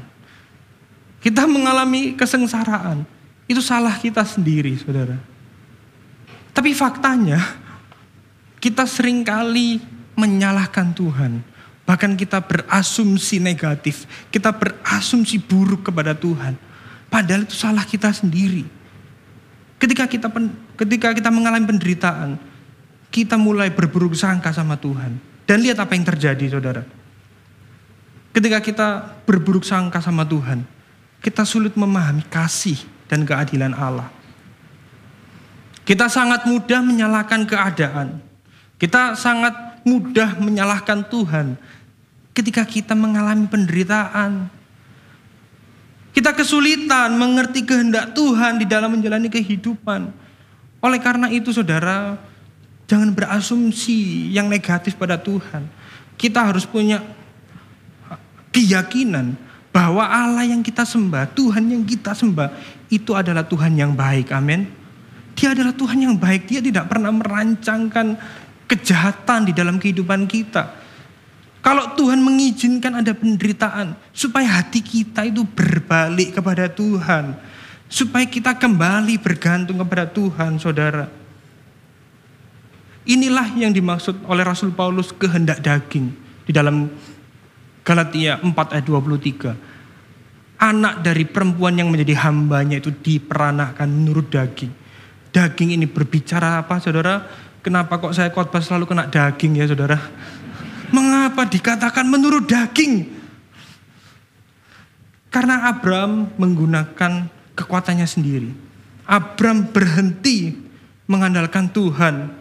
Kita 1.20 1.44
mengalami 1.44 2.16
kesengsaraan. 2.16 3.04
Itu 3.52 3.60
salah 3.60 4.00
kita 4.00 4.24
sendiri, 4.24 4.80
saudara. 4.80 5.20
Tapi 6.56 6.72
faktanya, 6.72 7.44
kita 8.64 8.88
sering 8.88 9.28
kali 9.28 9.84
menyalahkan 10.16 10.96
Tuhan. 10.96 11.44
Bahkan 11.84 12.16
kita 12.16 12.40
berasumsi 12.40 13.44
negatif. 13.44 14.08
Kita 14.32 14.56
berasumsi 14.56 15.36
buruk 15.36 15.92
kepada 15.92 16.16
Tuhan. 16.16 16.56
Padahal 17.08 17.48
itu 17.48 17.56
salah 17.56 17.88
kita 17.88 18.12
sendiri. 18.12 18.68
Ketika 19.78 20.10
kita 20.10 20.28
ketika 20.76 21.14
kita 21.16 21.30
mengalami 21.32 21.66
penderitaan, 21.70 22.36
kita 23.14 23.40
mulai 23.40 23.72
berburuk 23.72 24.14
sangka 24.18 24.52
sama 24.52 24.76
Tuhan. 24.76 25.18
Dan 25.48 25.64
lihat 25.64 25.80
apa 25.80 25.96
yang 25.96 26.04
terjadi, 26.04 26.60
saudara. 26.60 26.84
Ketika 28.36 28.60
kita 28.60 28.88
berburuk 29.24 29.64
sangka 29.64 30.04
sama 30.04 30.28
Tuhan, 30.28 30.68
kita 31.24 31.48
sulit 31.48 31.74
memahami 31.74 32.22
kasih 32.28 32.78
dan 33.08 33.24
keadilan 33.24 33.72
Allah. 33.74 34.12
Kita 35.88 36.12
sangat 36.12 36.44
mudah 36.44 36.84
menyalahkan 36.84 37.48
keadaan. 37.48 38.20
Kita 38.76 39.16
sangat 39.16 39.82
mudah 39.88 40.36
menyalahkan 40.36 41.08
Tuhan 41.08 41.56
ketika 42.36 42.68
kita 42.68 42.94
mengalami 42.94 43.48
penderitaan. 43.48 44.52
Kita 46.18 46.34
kesulitan 46.34 47.14
mengerti 47.14 47.62
kehendak 47.62 48.18
Tuhan 48.18 48.58
di 48.58 48.66
dalam 48.66 48.90
menjalani 48.90 49.30
kehidupan. 49.30 50.10
Oleh 50.82 50.98
karena 50.98 51.30
itu 51.30 51.54
saudara, 51.54 52.18
jangan 52.90 53.14
berasumsi 53.14 54.26
yang 54.34 54.50
negatif 54.50 54.98
pada 54.98 55.22
Tuhan. 55.22 55.70
Kita 56.18 56.42
harus 56.42 56.66
punya 56.66 57.06
keyakinan 58.50 59.38
bahwa 59.70 60.10
Allah 60.10 60.42
yang 60.42 60.66
kita 60.66 60.90
sembah, 60.90 61.38
Tuhan 61.38 61.70
yang 61.70 61.86
kita 61.86 62.18
sembah, 62.18 62.50
itu 62.90 63.14
adalah 63.14 63.46
Tuhan 63.46 63.78
yang 63.78 63.94
baik. 63.94 64.34
Amin. 64.34 64.66
Dia 65.38 65.54
adalah 65.54 65.78
Tuhan 65.78 66.02
yang 66.02 66.18
baik. 66.18 66.50
Dia 66.50 66.66
tidak 66.66 66.90
pernah 66.90 67.14
merancangkan 67.14 68.18
kejahatan 68.66 69.46
di 69.46 69.54
dalam 69.54 69.78
kehidupan 69.78 70.26
kita. 70.26 70.87
Kalau 71.68 72.00
Tuhan 72.00 72.24
mengizinkan 72.24 72.96
ada 73.04 73.12
penderitaan, 73.12 74.00
supaya 74.16 74.64
hati 74.64 74.80
kita 74.80 75.28
itu 75.28 75.44
berbalik 75.44 76.40
kepada 76.40 76.72
Tuhan. 76.72 77.36
Supaya 77.92 78.24
kita 78.24 78.56
kembali 78.56 79.20
bergantung 79.20 79.84
kepada 79.84 80.08
Tuhan, 80.08 80.64
saudara. 80.64 81.12
Inilah 83.04 83.52
yang 83.60 83.76
dimaksud 83.76 84.16
oleh 84.32 84.48
Rasul 84.48 84.72
Paulus 84.72 85.12
kehendak 85.12 85.60
daging. 85.60 86.08
Di 86.48 86.56
dalam 86.56 86.88
Galatia 87.84 88.40
4 88.40 88.48
ayat 88.48 88.88
23. 88.88 90.64
Anak 90.64 91.04
dari 91.04 91.28
perempuan 91.28 91.76
yang 91.76 91.92
menjadi 91.92 92.32
hambanya 92.32 92.80
itu 92.80 92.96
diperanakan 92.96 93.92
menurut 93.92 94.32
daging. 94.32 94.72
Daging 95.36 95.76
ini 95.76 95.84
berbicara 95.84 96.64
apa 96.64 96.80
saudara? 96.80 97.28
Kenapa 97.60 98.00
kok 98.00 98.16
saya 98.16 98.32
khotbah 98.32 98.64
selalu 98.64 98.88
kena 98.88 99.12
daging 99.12 99.60
ya 99.60 99.68
saudara? 99.68 100.00
Mengapa 100.94 101.44
dikatakan 101.48 102.08
menurut 102.08 102.48
daging? 102.48 103.08
Karena 105.28 105.68
Abraham 105.70 106.32
menggunakan 106.40 107.28
kekuatannya 107.54 108.08
sendiri. 108.08 108.52
Abraham 109.04 109.70
berhenti 109.72 110.56
mengandalkan 111.08 111.72
Tuhan 111.72 112.32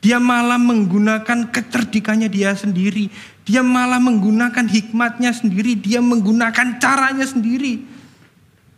dia 0.00 0.16
malah 0.16 0.56
menggunakan 0.56 1.52
kecerdikannya 1.52 2.32
dia 2.32 2.56
sendiri. 2.56 3.12
Dia 3.44 3.60
malah 3.60 4.00
menggunakan 4.00 4.64
hikmatnya 4.64 5.28
sendiri. 5.36 5.76
Dia 5.76 6.00
menggunakan 6.00 6.80
caranya 6.80 7.28
sendiri. 7.28 7.84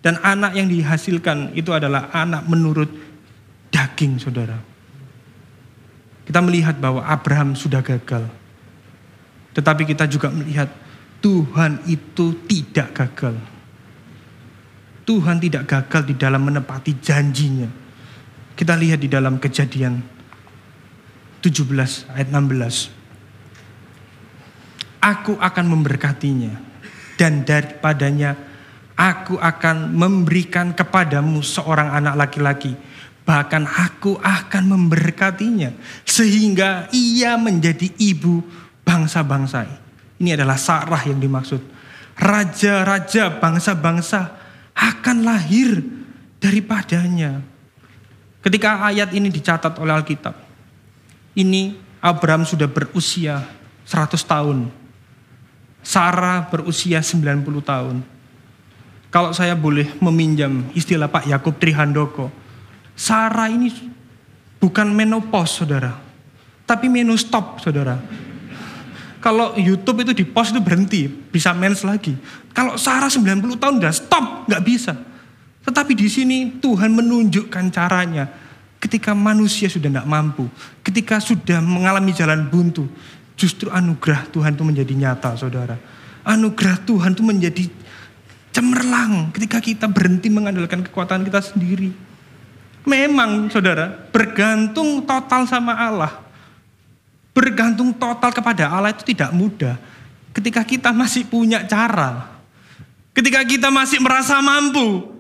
Dan 0.03 0.19
anak 0.19 0.59
yang 0.59 0.67
dihasilkan 0.67 1.55
itu 1.55 1.71
adalah 1.71 2.11
anak 2.11 2.43
menurut 2.51 2.91
daging 3.71 4.19
saudara. 4.19 4.59
Kita 6.27 6.43
melihat 6.43 6.83
bahwa 6.83 7.07
Abraham 7.07 7.55
sudah 7.55 7.79
gagal. 7.87 8.27
Tetapi 9.53 9.85
kita 9.85 10.09
juga 10.09 10.33
melihat 10.33 10.73
Tuhan 11.23 11.87
itu 11.87 12.35
tidak 12.51 12.89
gagal. 12.97 13.37
Tuhan 15.03 15.43
tidak 15.43 15.67
gagal 15.69 16.03
di 16.09 16.15
dalam 16.19 16.47
menepati 16.47 16.95
janjinya. 16.99 17.69
Kita 18.57 18.77
lihat 18.79 19.03
di 19.03 19.09
dalam 19.11 19.39
kejadian 19.39 20.03
17 21.43 22.15
ayat 22.15 22.29
16. 22.31 25.03
Aku 25.03 25.35
akan 25.35 25.67
memberkatinya 25.67 26.55
dan 27.19 27.43
daripadanya 27.43 28.39
aku 28.95 29.35
akan 29.39 29.91
memberikan 29.91 30.71
kepadamu 30.71 31.43
seorang 31.43 31.91
anak 31.91 32.15
laki-laki. 32.15 32.79
Bahkan 33.23 33.63
aku 33.67 34.19
akan 34.19 34.75
memberkatinya 34.75 35.71
sehingga 36.07 36.91
ia 36.95 37.39
menjadi 37.39 37.91
ibu 37.99 38.43
bangsa-bangsa. 38.83 39.67
Ini 40.23 40.39
adalah 40.39 40.59
Sarah 40.59 41.03
yang 41.07 41.19
dimaksud. 41.19 41.61
Raja-raja 42.19 43.41
bangsa-bangsa 43.41 44.21
akan 44.77 45.17
lahir 45.27 45.83
daripadanya. 46.39 47.43
Ketika 48.43 48.83
ayat 48.91 49.15
ini 49.15 49.31
dicatat 49.31 49.79
oleh 49.79 49.95
Alkitab, 49.95 50.35
ini 51.39 51.79
Abraham 52.03 52.43
sudah 52.43 52.67
berusia 52.67 53.43
100 53.87 54.19
tahun. 54.27 54.67
Sarah 55.83 56.47
berusia 56.47 57.03
90 57.03 57.43
tahun. 57.63 57.97
Kalau 59.13 59.31
saya 59.35 59.53
boleh 59.53 59.93
meminjam 60.01 60.71
istilah 60.73 61.11
Pak 61.11 61.29
Yakub 61.29 61.59
Trihandoko, 61.59 62.33
Sarah 62.97 63.51
ini 63.51 63.69
bukan 64.63 64.89
menopause 64.95 65.63
saudara, 65.63 65.99
tapi 66.65 66.87
menostop 66.87 67.61
saudara. 67.61 67.99
Kalau 69.23 69.55
YouTube 69.55 70.03
itu 70.03 70.13
di 70.19 70.25
post 70.27 70.51
itu 70.51 70.59
berhenti, 70.59 71.07
bisa 71.07 71.55
mens 71.55 71.87
lagi. 71.87 72.19
Kalau 72.51 72.75
Sarah 72.75 73.07
90 73.07 73.55
tahun 73.55 73.79
udah 73.79 73.95
stop, 73.95 74.51
nggak 74.51 74.63
bisa. 74.67 74.99
Tetapi 75.63 75.95
di 75.95 76.11
sini 76.11 76.59
Tuhan 76.59 76.91
menunjukkan 76.91 77.71
caranya 77.71 78.27
ketika 78.83 79.15
manusia 79.15 79.71
sudah 79.71 79.87
tidak 79.95 80.11
mampu, 80.11 80.51
ketika 80.83 81.23
sudah 81.23 81.63
mengalami 81.63 82.11
jalan 82.11 82.51
buntu, 82.51 82.91
justru 83.39 83.71
anugerah 83.71 84.27
Tuhan 84.35 84.59
itu 84.59 84.65
menjadi 84.67 84.93
nyata, 84.99 85.39
saudara. 85.39 85.79
Anugerah 86.27 86.83
Tuhan 86.83 87.15
itu 87.15 87.23
menjadi 87.23 87.65
cemerlang 88.51 89.31
ketika 89.31 89.63
kita 89.63 89.87
berhenti 89.87 90.27
mengandalkan 90.35 90.83
kekuatan 90.83 91.23
kita 91.23 91.39
sendiri. 91.39 91.95
Memang, 92.83 93.47
saudara, 93.55 94.11
bergantung 94.11 95.07
total 95.07 95.47
sama 95.47 95.79
Allah. 95.79 96.22
Bergantung 97.33 97.97
total 97.97 98.31
kepada 98.33 98.69
Allah 98.69 98.93
itu 98.93 99.09
tidak 99.09 99.33
mudah. 99.33 99.81
Ketika 100.37 100.65
kita 100.65 100.93
masih 100.93 101.25
punya 101.29 101.65
cara, 101.65 102.29
ketika 103.17 103.41
kita 103.45 103.69
masih 103.73 104.01
merasa 104.01 104.41
mampu, 104.45 105.13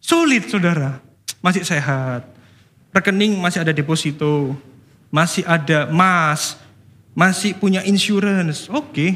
sulit, 0.00 0.48
saudara. 0.48 1.00
Masih 1.38 1.62
sehat, 1.62 2.26
rekening 2.90 3.38
masih 3.38 3.62
ada 3.62 3.70
deposito, 3.70 4.58
masih 5.06 5.46
ada 5.46 5.86
emas, 5.86 6.58
masih 7.14 7.54
punya 7.54 7.84
insurance. 7.86 8.66
Oke. 8.72 8.90
Okay. 8.90 9.10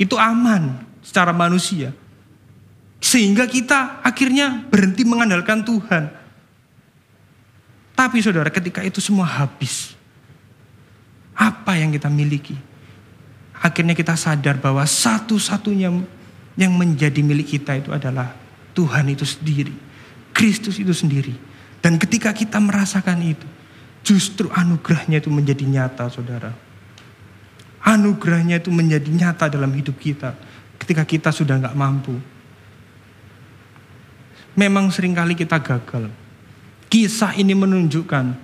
Itu 0.00 0.16
aman 0.16 0.80
secara 1.00 1.32
manusia. 1.32 1.92
Sehingga 3.00 3.48
kita 3.48 4.04
akhirnya 4.04 4.64
berhenti 4.68 5.04
mengandalkan 5.04 5.64
Tuhan. 5.64 6.12
Tapi 7.96 8.16
saudara 8.24 8.48
ketika 8.48 8.80
itu 8.80 9.00
semua 9.00 9.28
habis. 9.28 9.96
Apa 11.40 11.80
yang 11.80 11.88
kita 11.88 12.12
miliki? 12.12 12.52
Akhirnya 13.56 13.96
kita 13.96 14.12
sadar 14.12 14.60
bahwa 14.60 14.84
satu-satunya 14.84 15.88
yang 16.60 16.72
menjadi 16.76 17.24
milik 17.24 17.56
kita 17.56 17.80
itu 17.80 17.88
adalah 17.96 18.36
Tuhan 18.76 19.08
itu 19.08 19.24
sendiri. 19.24 19.72
Kristus 20.36 20.76
itu 20.76 20.92
sendiri. 20.92 21.32
Dan 21.80 21.96
ketika 21.96 22.36
kita 22.36 22.60
merasakan 22.60 23.24
itu, 23.24 23.48
justru 24.04 24.52
anugerahnya 24.52 25.20
itu 25.20 25.32
menjadi 25.32 25.64
nyata 25.64 26.12
saudara. 26.12 26.52
Anugerahnya 27.80 28.60
itu 28.60 28.68
menjadi 28.68 29.08
nyata 29.08 29.48
dalam 29.48 29.72
hidup 29.72 29.96
kita 29.96 30.36
ketika 30.76 31.04
kita 31.08 31.32
sudah 31.32 31.56
nggak 31.56 31.76
mampu. 31.76 32.16
Memang 34.56 34.92
sering 34.92 35.16
kali 35.16 35.32
kita 35.32 35.56
gagal. 35.56 36.12
Kisah 36.92 37.32
ini 37.40 37.56
menunjukkan 37.56 38.36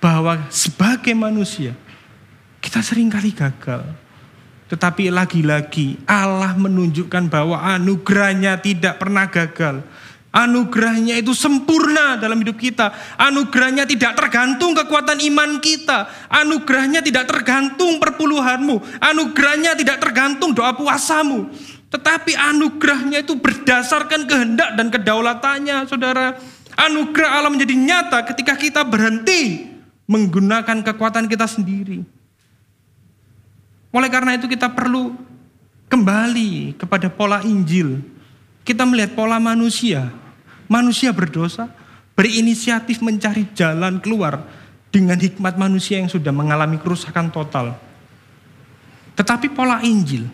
bahwa 0.00 0.48
sebagai 0.48 1.12
manusia 1.12 1.76
kita 2.60 2.84
sering 2.84 3.08
kali 3.08 3.32
gagal. 3.32 3.82
Tetapi 4.70 5.10
lagi-lagi 5.10 5.98
Allah 6.06 6.54
menunjukkan 6.54 7.26
bahwa 7.26 7.58
anugerahnya 7.58 8.54
tidak 8.62 9.02
pernah 9.02 9.26
gagal. 9.26 9.82
Anugerahnya 10.30 11.18
itu 11.18 11.34
sempurna 11.34 12.14
dalam 12.14 12.38
hidup 12.38 12.54
kita. 12.54 12.94
Anugerahnya 13.18 13.82
tidak 13.82 14.14
tergantung 14.14 14.78
kekuatan 14.78 15.18
iman 15.26 15.58
kita. 15.58 16.06
Anugerahnya 16.30 17.02
tidak 17.02 17.26
tergantung 17.26 17.98
perpuluhanmu. 17.98 19.02
Anugerahnya 19.02 19.74
tidak 19.74 19.98
tergantung 19.98 20.54
doa 20.54 20.70
puasamu. 20.78 21.50
Tetapi 21.90 22.38
anugerahnya 22.38 23.26
itu 23.26 23.34
berdasarkan 23.34 24.30
kehendak 24.30 24.78
dan 24.78 24.86
kedaulatannya, 24.94 25.90
saudara. 25.90 26.38
Anugerah 26.78 27.42
Allah 27.42 27.50
menjadi 27.50 27.74
nyata 27.74 28.22
ketika 28.30 28.54
kita 28.54 28.86
berhenti 28.86 29.66
menggunakan 30.06 30.86
kekuatan 30.86 31.26
kita 31.26 31.50
sendiri. 31.50 32.19
Oleh 33.90 34.10
karena 34.10 34.38
itu 34.38 34.46
kita 34.46 34.70
perlu 34.70 35.14
kembali 35.90 36.78
kepada 36.78 37.10
pola 37.10 37.42
Injil. 37.42 37.98
Kita 38.62 38.86
melihat 38.86 39.18
pola 39.18 39.42
manusia 39.42 40.10
manusia 40.70 41.10
berdosa 41.10 41.66
berinisiatif 42.14 43.02
mencari 43.02 43.50
jalan 43.58 43.98
keluar 43.98 44.46
dengan 44.94 45.18
hikmat 45.18 45.58
manusia 45.58 45.98
yang 45.98 46.06
sudah 46.06 46.30
mengalami 46.30 46.78
kerusakan 46.78 47.34
total. 47.34 47.74
Tetapi 49.18 49.50
pola 49.50 49.82
Injil 49.82 50.30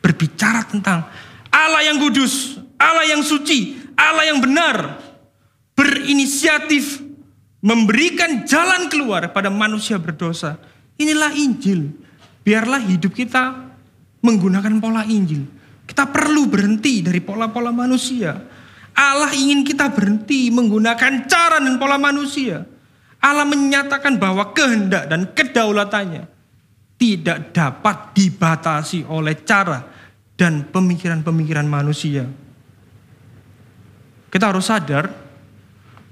berbicara 0.00 0.64
tentang 0.64 1.04
Allah 1.52 1.84
yang 1.84 2.00
kudus, 2.00 2.56
Allah 2.80 3.04
yang 3.04 3.20
suci, 3.20 3.76
Allah 3.92 4.32
yang 4.32 4.40
benar, 4.40 4.96
berinisiatif 5.76 7.04
memberikan 7.60 8.48
jalan 8.48 8.88
keluar 8.88 9.28
pada 9.28 9.52
manusia 9.52 10.00
berdosa. 10.00 10.56
Inilah 10.96 11.36
Injil. 11.36 11.99
Biarlah 12.50 12.82
hidup 12.82 13.14
kita 13.14 13.70
menggunakan 14.26 14.82
pola 14.82 15.06
Injil. 15.06 15.46
Kita 15.86 16.10
perlu 16.10 16.50
berhenti 16.50 16.98
dari 16.98 17.22
pola-pola 17.22 17.70
manusia 17.70 18.34
Allah 19.00 19.32
ingin 19.32 19.64
kita 19.64 19.88
berhenti 19.88 20.52
menggunakan 20.52 21.24
cara 21.24 21.56
dan 21.56 21.80
pola 21.80 21.96
manusia. 21.96 22.68
Allah 23.20 23.48
menyatakan 23.48 24.20
bahwa 24.20 24.52
kehendak 24.52 25.08
dan 25.08 25.28
kedaulatannya 25.32 26.28
tidak 27.00 27.52
dapat 27.56 28.16
dibatasi 28.16 29.08
oleh 29.08 29.36
cara 29.44 29.84
dan 30.36 30.68
pemikiran-pemikiran 30.68 31.68
manusia. 31.68 32.28
Kita 34.28 34.52
harus 34.52 34.68
sadar 34.68 35.08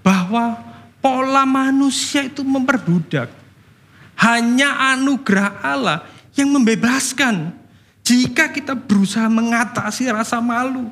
bahwa 0.04 0.56
pola 1.00 1.44
manusia 1.44 2.24
itu 2.24 2.40
memperbudak. 2.40 3.28
Hanya 4.18 4.96
anugerah 4.96 5.62
Allah 5.62 5.98
yang 6.38 6.54
membebaskan 6.54 7.50
jika 8.06 8.48
kita 8.54 8.78
berusaha 8.78 9.26
mengatasi 9.26 10.06
rasa 10.08 10.38
malu 10.38 10.88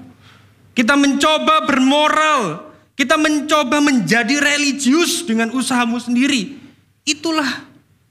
kita 0.76 0.92
mencoba 0.92 1.64
bermoral. 1.64 2.68
Kita 2.92 3.16
mencoba 3.16 3.80
menjadi 3.80 4.36
religius 4.40 5.24
dengan 5.24 5.52
usahamu 5.56 5.96
sendiri. 5.96 6.60
Itulah 7.08 7.64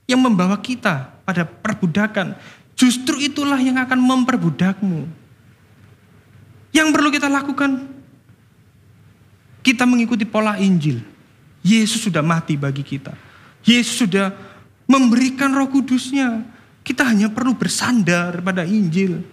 yang 0.09 0.21
membawa 0.21 0.57
kita 0.57 1.13
pada 1.25 1.45
perbudakan. 1.45 2.33
Justru 2.73 3.21
itulah 3.21 3.61
yang 3.61 3.77
akan 3.77 3.97
memperbudakmu. 4.01 5.05
Yang 6.73 6.87
perlu 6.91 7.09
kita 7.13 7.29
lakukan, 7.29 7.85
kita 9.61 9.85
mengikuti 9.85 10.25
pola 10.25 10.57
Injil. 10.57 11.01
Yesus 11.65 12.05
sudah 12.05 12.21
mati 12.21 12.57
bagi 12.57 12.85
kita. 12.85 13.13
Yesus 13.65 14.05
sudah 14.05 14.33
memberikan 14.85 15.53
roh 15.53 15.69
kudusnya. 15.69 16.45
Kita 16.85 17.01
hanya 17.01 17.33
perlu 17.33 17.57
bersandar 17.57 18.45
pada 18.45 18.61
Injil. 18.61 19.25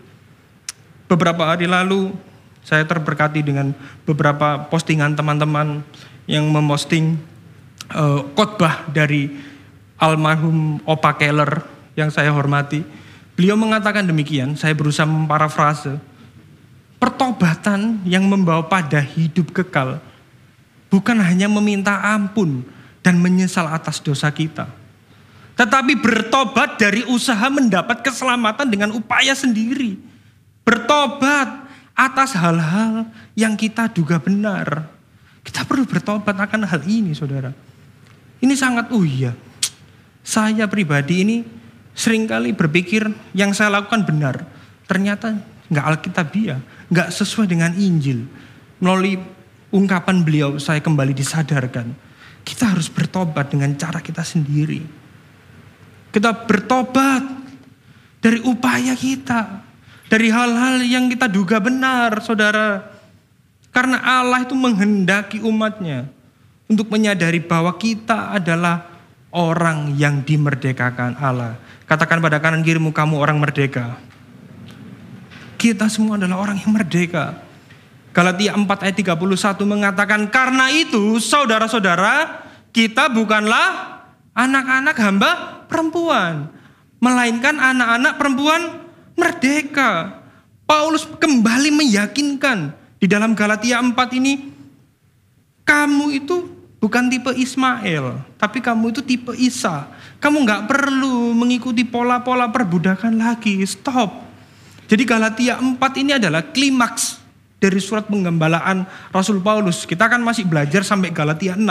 Beberapa 1.05 1.53
hari 1.53 1.69
lalu 1.69 2.17
saya 2.65 2.89
terberkati 2.89 3.45
dengan 3.45 3.77
beberapa 4.09 4.65
postingan 4.73 5.13
teman-teman 5.13 5.85
yang 6.25 6.49
memposting 6.49 7.21
uh, 7.93 8.25
khotbah 8.33 8.89
dari 8.89 9.29
almarhum 10.01 10.81
Opa 10.89 11.13
Keller 11.21 11.61
yang 11.93 12.09
saya 12.09 12.33
hormati. 12.33 12.81
Beliau 13.37 13.61
mengatakan 13.61 14.09
demikian, 14.09 14.57
saya 14.57 14.73
berusaha 14.73 15.05
memparafrase. 15.05 16.01
Pertobatan 16.97 18.01
yang 18.09 18.25
membawa 18.25 18.65
pada 18.65 19.03
hidup 19.03 19.53
kekal 19.53 19.99
bukan 20.89 21.19
hanya 21.21 21.51
meminta 21.51 21.99
ampun 22.01 22.63
dan 23.03 23.19
menyesal 23.19 23.67
atas 23.69 23.99
dosa 23.99 24.31
kita. 24.31 24.71
Tetapi 25.53 26.01
bertobat 26.01 26.81
dari 26.81 27.05
usaha 27.07 27.47
mendapat 27.53 28.01
keselamatan 28.01 28.67
dengan 28.73 28.91
upaya 28.97 29.37
sendiri. 29.37 30.01
Bertobat 30.65 31.69
atas 31.93 32.33
hal-hal 32.35 33.07
yang 33.37 33.53
kita 33.55 33.93
duga 33.93 34.17
benar. 34.17 34.89
Kita 35.43 35.67
perlu 35.67 35.85
bertobat 35.85 36.39
akan 36.39 36.65
hal 36.65 36.81
ini, 36.87 37.13
saudara. 37.13 37.53
Ini 38.43 38.55
sangat, 38.57 38.91
oh 38.91 39.05
iya, 39.05 39.35
saya 40.23 40.71
pribadi 40.71 41.27
ini 41.27 41.37
sering 41.93 42.25
kali 42.31 42.55
berpikir 42.55 43.05
yang 43.37 43.53
saya 43.53 43.75
lakukan 43.75 44.07
benar. 44.07 44.47
Ternyata 44.87 45.35
nggak 45.69 45.87
alkitabiah, 45.87 46.59
nggak 46.89 47.09
sesuai 47.11 47.51
dengan 47.51 47.75
Injil. 47.75 48.25
Melalui 48.83 49.19
ungkapan 49.75 50.23
beliau 50.23 50.57
saya 50.59 50.79
kembali 50.79 51.13
disadarkan. 51.15 51.95
Kita 52.43 52.75
harus 52.75 52.91
bertobat 52.91 53.55
dengan 53.55 53.75
cara 53.79 54.03
kita 54.03 54.27
sendiri. 54.27 55.02
Kita 56.13 56.31
bertobat 56.45 57.25
dari 58.21 58.39
upaya 58.45 58.93
kita 58.93 59.73
dari 60.13 60.29
hal-hal 60.29 60.85
yang 60.85 61.09
kita 61.09 61.25
duga 61.25 61.57
benar, 61.57 62.21
saudara. 62.21 62.85
Karena 63.73 63.97
Allah 64.05 64.45
itu 64.45 64.53
menghendaki 64.53 65.41
umatnya 65.41 66.05
untuk 66.69 66.93
menyadari 66.93 67.41
bahwa 67.41 67.73
kita 67.81 68.37
adalah 68.37 68.93
orang 69.33 69.97
yang 69.97 70.21
dimerdekakan 70.21 71.17
Allah. 71.17 71.57
Katakan 71.89 72.21
pada 72.21 72.37
kanan 72.45 72.61
kirimu 72.61 72.93
kamu 72.93 73.17
orang 73.17 73.41
merdeka. 73.41 73.97
Kita 75.57 75.89
semua 75.89 76.21
adalah 76.21 76.45
orang 76.45 76.61
yang 76.61 76.77
merdeka. 76.77 77.41
Galatia 78.13 78.53
4 78.53 78.69
ayat 78.69 78.97
31 79.17 79.17
mengatakan 79.65 80.29
karena 80.29 80.69
itu 80.69 81.17
saudara-saudara 81.17 82.45
kita 82.69 83.09
bukanlah 83.09 83.92
anak-anak 84.37 84.97
hamba 84.97 85.31
perempuan. 85.69 86.49
Melainkan 87.03 87.59
anak-anak 87.59 88.15
perempuan 88.19 88.63
merdeka. 89.19 90.23
Paulus 90.63 91.05
kembali 91.05 91.75
meyakinkan 91.75 92.73
di 93.03 93.11
dalam 93.11 93.35
Galatia 93.35 93.83
4 93.83 93.93
ini, 94.15 94.55
kamu 95.67 96.23
itu 96.23 96.49
bukan 96.79 97.11
tipe 97.11 97.35
Ismail, 97.35 98.23
tapi 98.39 98.63
kamu 98.63 98.95
itu 98.95 99.03
tipe 99.03 99.35
Isa. 99.37 99.91
Kamu 100.23 100.47
nggak 100.47 100.71
perlu 100.71 101.35
mengikuti 101.35 101.83
pola-pola 101.83 102.49
perbudakan 102.55 103.19
lagi, 103.19 103.59
stop. 103.67 104.23
Jadi 104.87 105.03
Galatia 105.03 105.59
4 105.59 105.77
ini 105.99 106.17
adalah 106.17 106.55
klimaks 106.55 107.19
dari 107.59 107.79
surat 107.83 108.07
penggembalaan 108.07 108.87
Rasul 109.15 109.43
Paulus. 109.43 109.87
Kita 109.87 110.07
akan 110.07 110.23
masih 110.23 110.47
belajar 110.47 110.87
sampai 110.87 111.15
Galatia 111.15 111.59
6. 111.59 111.65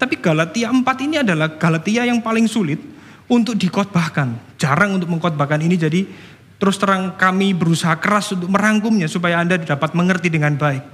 Tapi 0.00 0.16
Galatia 0.16 0.72
4 0.72 0.80
ini 1.04 1.20
adalah 1.20 1.60
Galatia 1.60 2.08
yang 2.08 2.24
paling 2.24 2.48
sulit 2.48 2.80
untuk 3.28 3.52
dikotbahkan. 3.60 4.56
Jarang 4.56 4.96
untuk 4.96 5.12
mengkotbahkan 5.12 5.60
ini 5.60 5.76
jadi 5.76 6.00
Terus 6.60 6.76
terang 6.76 7.16
kami 7.16 7.56
berusaha 7.56 7.96
keras 7.96 8.36
untuk 8.36 8.52
merangkumnya 8.52 9.08
supaya 9.08 9.40
Anda 9.40 9.56
dapat 9.56 9.96
mengerti 9.96 10.28
dengan 10.28 10.60
baik. 10.60 10.84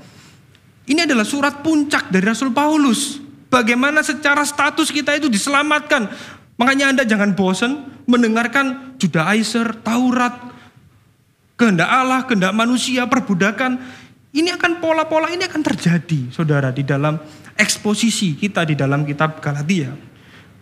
Ini 0.87 1.11
adalah 1.11 1.27
surat 1.27 1.59
puncak 1.67 2.15
dari 2.15 2.23
Rasul 2.23 2.55
Paulus. 2.55 3.19
Bagaimana 3.51 4.07
secara 4.07 4.47
status 4.47 4.95
kita 4.95 5.19
itu 5.19 5.27
diselamatkan. 5.27 6.07
Makanya 6.55 6.95
Anda 6.95 7.03
jangan 7.03 7.35
bosan 7.35 7.83
mendengarkan 8.07 8.95
Judaizer, 8.95 9.75
Taurat, 9.83 10.39
kehendak 11.59 11.91
Allah, 11.91 12.23
kehendak 12.31 12.55
manusia, 12.55 13.11
perbudakan. 13.11 13.83
Ini 14.31 14.55
akan 14.55 14.79
pola-pola 14.79 15.35
ini 15.35 15.51
akan 15.51 15.67
terjadi, 15.67 16.31
saudara, 16.31 16.71
di 16.71 16.87
dalam 16.87 17.19
eksposisi 17.57 18.37
kita 18.37 18.63
di 18.69 18.79
dalam 18.79 19.03
kitab 19.03 19.41
Galatia. 19.41 19.93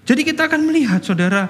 Jadi 0.04 0.20
kita 0.22 0.46
akan 0.46 0.60
melihat, 0.64 1.00
saudara, 1.02 1.48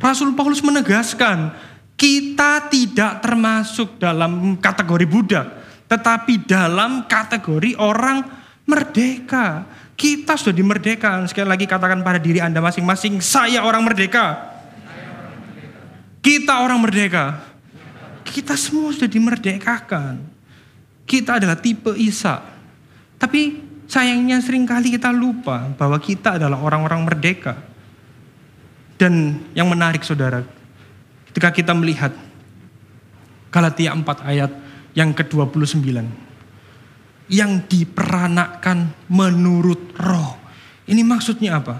Rasul 0.00 0.32
Paulus 0.32 0.64
menegaskan 0.64 1.52
kita 2.00 2.72
tidak 2.72 3.20
termasuk 3.20 4.00
dalam 4.00 4.56
kategori 4.56 5.04
budak, 5.04 5.46
tetapi 5.84 6.48
dalam 6.48 7.04
kategori 7.04 7.76
orang 7.76 8.24
merdeka. 8.64 9.68
Kita 10.00 10.32
sudah 10.32 10.56
dimerdekakan. 10.56 11.28
Sekali 11.28 11.44
lagi 11.44 11.68
katakan 11.68 12.00
pada 12.00 12.16
diri 12.16 12.40
Anda 12.40 12.64
masing-masing, 12.64 13.20
saya 13.20 13.60
orang 13.60 13.84
merdeka. 13.84 14.48
Kita 16.24 16.64
orang 16.64 16.80
merdeka. 16.80 17.36
Kita 18.24 18.56
semua 18.56 18.96
sudah 18.96 19.12
dimerdekakan. 19.12 20.24
Kita 21.04 21.36
adalah 21.36 21.60
tipe 21.60 21.92
Isa. 22.00 22.40
Tapi 23.20 23.69
sayangnya 23.90 24.38
sering 24.38 24.62
kali 24.62 24.94
kita 24.94 25.10
lupa 25.10 25.66
bahwa 25.74 25.98
kita 25.98 26.38
adalah 26.38 26.62
orang-orang 26.62 27.02
merdeka. 27.02 27.58
Dan 28.94 29.42
yang 29.56 29.66
menarik 29.66 30.06
saudara, 30.06 30.44
ketika 31.32 31.50
kita 31.50 31.72
melihat 31.74 32.12
Galatia 33.50 33.90
4 33.90 34.06
ayat 34.22 34.50
yang 34.94 35.10
ke-29. 35.10 35.82
Yang 37.30 37.52
diperanakkan 37.70 38.90
menurut 39.10 39.94
roh. 39.98 40.38
Ini 40.86 41.02
maksudnya 41.06 41.62
apa? 41.62 41.78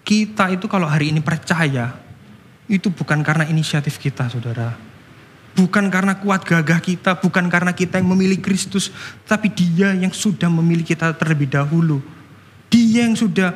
Kita 0.00 0.48
itu 0.48 0.64
kalau 0.64 0.88
hari 0.88 1.12
ini 1.12 1.20
percaya, 1.20 1.92
itu 2.64 2.88
bukan 2.88 3.20
karena 3.20 3.44
inisiatif 3.44 4.00
kita 4.00 4.32
saudara. 4.32 4.89
Bukan 5.50 5.90
karena 5.90 6.14
kuat 6.16 6.46
gagah 6.46 6.78
kita, 6.78 7.18
bukan 7.18 7.50
karena 7.50 7.74
kita 7.74 7.98
yang 7.98 8.08
memilih 8.14 8.38
Kristus, 8.38 8.94
tapi 9.26 9.50
dia 9.50 9.92
yang 9.92 10.14
sudah 10.14 10.46
memilih 10.46 10.86
kita 10.86 11.10
terlebih 11.18 11.50
dahulu. 11.50 11.98
Dia 12.70 13.10
yang 13.10 13.18
sudah 13.18 13.50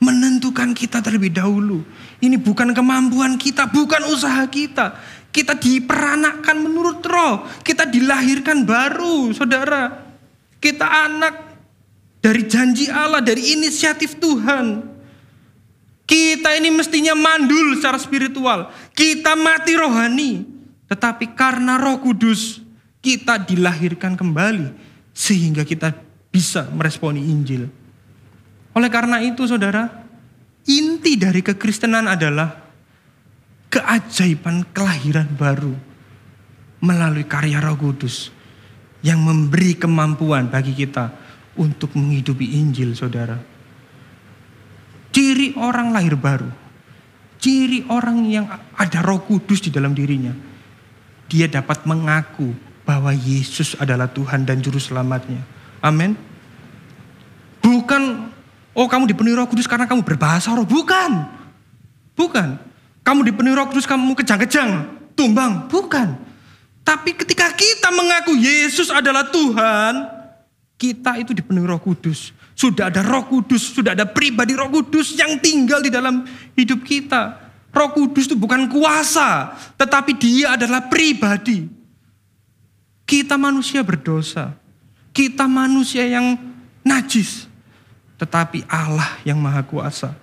menentukan 0.00 0.72
kita 0.72 1.04
terlebih 1.04 1.34
dahulu. 1.34 1.84
Ini 2.22 2.40
bukan 2.40 2.72
kemampuan 2.72 3.36
kita, 3.36 3.68
bukan 3.68 4.08
usaha 4.08 4.40
kita. 4.48 4.96
Kita 5.30 5.54
diperanakkan 5.54 6.56
menurut 6.58 7.04
roh. 7.06 7.46
Kita 7.62 7.86
dilahirkan 7.86 8.64
baru, 8.66 9.30
saudara. 9.34 10.10
Kita 10.58 10.86
anak 10.86 11.34
dari 12.20 12.42
janji 12.48 12.88
Allah, 12.88 13.20
dari 13.20 13.54
inisiatif 13.54 14.18
Tuhan. 14.18 14.86
Kita 16.08 16.58
ini 16.58 16.74
mestinya 16.74 17.14
mandul 17.14 17.78
secara 17.78 18.00
spiritual. 18.00 18.72
Kita 18.96 19.38
mati 19.38 19.72
rohani. 19.78 20.59
Tetapi 20.90 21.38
karena 21.38 21.78
roh 21.78 22.02
kudus, 22.02 22.58
kita 22.98 23.38
dilahirkan 23.38 24.18
kembali. 24.18 24.74
Sehingga 25.14 25.62
kita 25.62 25.94
bisa 26.30 26.66
meresponi 26.70 27.30
Injil. 27.30 27.70
Oleh 28.74 28.90
karena 28.90 29.18
itu 29.22 29.46
saudara, 29.46 29.86
inti 30.66 31.18
dari 31.18 31.42
kekristenan 31.42 32.06
adalah 32.06 32.54
keajaiban 33.70 34.66
kelahiran 34.70 35.30
baru 35.34 35.74
melalui 36.82 37.26
karya 37.26 37.62
Roh 37.62 37.78
Kudus 37.78 38.34
yang 39.02 39.22
memberi 39.22 39.78
kemampuan 39.78 40.50
bagi 40.50 40.74
kita 40.74 41.12
untuk 41.58 41.94
menghidupi 41.98 42.56
Injil, 42.56 42.94
saudara. 42.94 43.38
Ciri 45.10 45.58
orang 45.58 45.90
lahir 45.90 46.14
baru, 46.14 46.50
ciri 47.42 47.86
orang 47.90 48.22
yang 48.30 48.46
ada 48.78 48.98
Roh 49.02 49.26
Kudus 49.26 49.58
di 49.66 49.70
dalam 49.74 49.90
dirinya, 49.90 50.30
dia 51.30 51.46
dapat 51.46 51.86
mengaku 51.86 52.50
bahwa 52.82 53.14
Yesus 53.14 53.78
adalah 53.78 54.10
Tuhan 54.10 54.42
dan 54.42 54.58
Juru 54.58 54.82
Selamatnya. 54.82 55.46
Amin. 55.78 56.18
Bukan, 57.62 58.34
oh 58.74 58.90
kamu 58.90 59.14
dipenuhi 59.14 59.38
Roh 59.38 59.46
Kudus 59.46 59.70
karena 59.70 59.86
kamu 59.86 60.02
berbahasa 60.02 60.50
roh, 60.50 60.66
bukan, 60.66 61.22
bukan. 62.18 62.70
Kamu 63.00 63.24
dipenuhi 63.24 63.56
roh 63.56 63.66
kudus, 63.68 63.88
kamu 63.88 64.12
kejang-kejang, 64.12 64.86
tumbang. 65.16 65.66
Bukan. 65.72 66.20
Tapi 66.84 67.16
ketika 67.16 67.48
kita 67.56 67.88
mengaku 67.90 68.36
Yesus 68.36 68.92
adalah 68.92 69.26
Tuhan, 69.28 70.04
kita 70.76 71.16
itu 71.20 71.32
dipenuhi 71.32 71.68
roh 71.68 71.80
kudus. 71.80 72.32
Sudah 72.52 72.92
ada 72.92 73.00
roh 73.00 73.24
kudus, 73.24 73.72
sudah 73.72 73.96
ada 73.96 74.04
pribadi 74.04 74.52
roh 74.52 74.68
kudus 74.68 75.16
yang 75.16 75.40
tinggal 75.40 75.80
di 75.80 75.88
dalam 75.88 76.28
hidup 76.56 76.84
kita. 76.84 77.49
Roh 77.70 77.90
kudus 77.94 78.26
itu 78.26 78.34
bukan 78.34 78.66
kuasa, 78.66 79.54
tetapi 79.78 80.18
dia 80.18 80.58
adalah 80.58 80.90
pribadi. 80.90 81.70
Kita 83.06 83.38
manusia 83.38 83.82
berdosa. 83.86 84.54
Kita 85.10 85.46
manusia 85.46 86.06
yang 86.06 86.38
najis. 86.82 87.46
Tetapi 88.18 88.66
Allah 88.66 89.18
yang 89.26 89.38
maha 89.38 89.62
kuasa. 89.62 90.14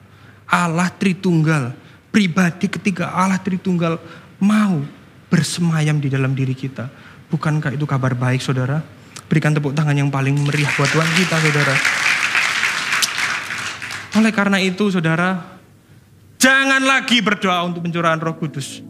Allah 0.47 0.87
Tritunggal 0.95 1.75
pribadi 2.11 2.71
ketika 2.71 3.11
Allah 3.11 3.39
Tritunggal 3.39 3.99
mau 4.39 4.83
bersemayam 5.27 5.99
di 5.99 6.07
dalam 6.07 6.31
diri 6.31 6.55
kita. 6.55 6.87
Bukankah 7.27 7.75
itu 7.75 7.83
kabar 7.83 8.15
baik 8.15 8.39
saudara? 8.39 8.79
Berikan 9.27 9.51
tepuk 9.51 9.75
tangan 9.75 9.95
yang 9.95 10.07
paling 10.07 10.35
meriah 10.47 10.71
buat 10.79 10.87
Tuhan 10.87 11.09
kita 11.19 11.35
saudara. 11.43 11.75
Oleh 14.15 14.31
karena 14.31 14.57
itu 14.63 14.87
saudara, 14.87 15.56
jangan 16.37 16.81
lagi 16.85 17.19
berdoa 17.19 17.65
untuk 17.67 17.85
pencurahan 17.85 18.17
roh 18.21 18.37
kudus. 18.37 18.81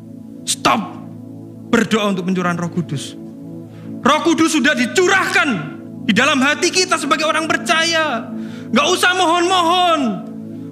Stop 0.48 0.96
berdoa 1.68 2.12
untuk 2.16 2.28
pencurahan 2.28 2.56
roh 2.56 2.72
kudus. 2.72 3.18
Roh 4.04 4.22
kudus 4.24 4.56
sudah 4.56 4.78
dicurahkan 4.78 5.50
di 6.08 6.16
dalam 6.16 6.40
hati 6.40 6.72
kita 6.72 6.96
sebagai 6.96 7.28
orang 7.28 7.52
percaya. 7.52 8.32
Gak 8.72 8.88
usah 8.88 9.12
mohon-mohon. 9.16 10.28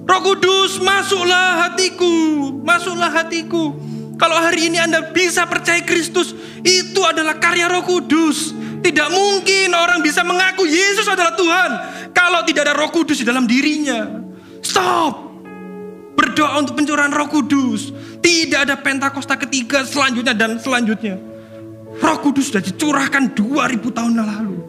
Roh 0.05 0.21
Kudus, 0.21 0.77
masuklah 0.77 1.65
hatiku, 1.65 2.53
masuklah 2.61 3.09
hatiku. 3.09 3.73
Kalau 4.15 4.37
hari 4.37 4.69
ini 4.69 4.77
Anda 4.77 5.09
bisa 5.09 5.49
percaya 5.49 5.81
Kristus, 5.81 6.31
itu 6.61 7.01
adalah 7.01 7.41
karya 7.41 7.65
Roh 7.65 7.81
Kudus. 7.81 8.53
Tidak 8.85 9.09
mungkin 9.09 9.73
orang 9.73 10.05
bisa 10.05 10.21
mengaku 10.21 10.69
Yesus 10.69 11.09
adalah 11.09 11.33
Tuhan 11.33 11.69
kalau 12.13 12.45
tidak 12.45 12.69
ada 12.69 12.77
Roh 12.77 12.93
Kudus 12.93 13.17
di 13.17 13.25
dalam 13.25 13.49
dirinya. 13.49 14.21
Stop. 14.61 15.24
Berdoa 16.35 16.59
untuk 16.59 16.75
pencurahan 16.75 17.15
Roh 17.15 17.31
Kudus. 17.31 17.95
Tidak 18.19 18.67
ada 18.67 18.75
Pentakosta 18.75 19.39
ketiga 19.39 19.87
selanjutnya 19.87 20.35
dan 20.35 20.59
selanjutnya. 20.59 21.15
Roh 21.95 22.17
Kudus 22.19 22.51
sudah 22.51 22.59
dicurahkan 22.59 23.31
2000 23.31 23.79
tahun 23.95 24.19
lalu. 24.19 24.59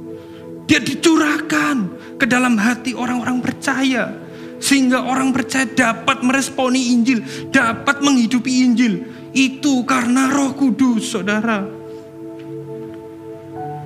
Dia 0.70 0.78
dicurahkan 0.78 1.76
ke 2.22 2.26
dalam 2.30 2.54
hati 2.54 2.94
orang-orang 2.94 3.42
percaya 3.42 4.14
sehingga 4.62 5.10
orang 5.10 5.34
percaya 5.34 5.66
dapat 5.66 6.22
meresponi 6.22 6.94
Injil, 6.94 7.26
dapat 7.50 7.98
menghidupi 7.98 8.62
Injil. 8.62 9.02
Itu 9.34 9.82
karena 9.82 10.30
Roh 10.30 10.54
Kudus, 10.54 11.18
saudara. 11.18 11.66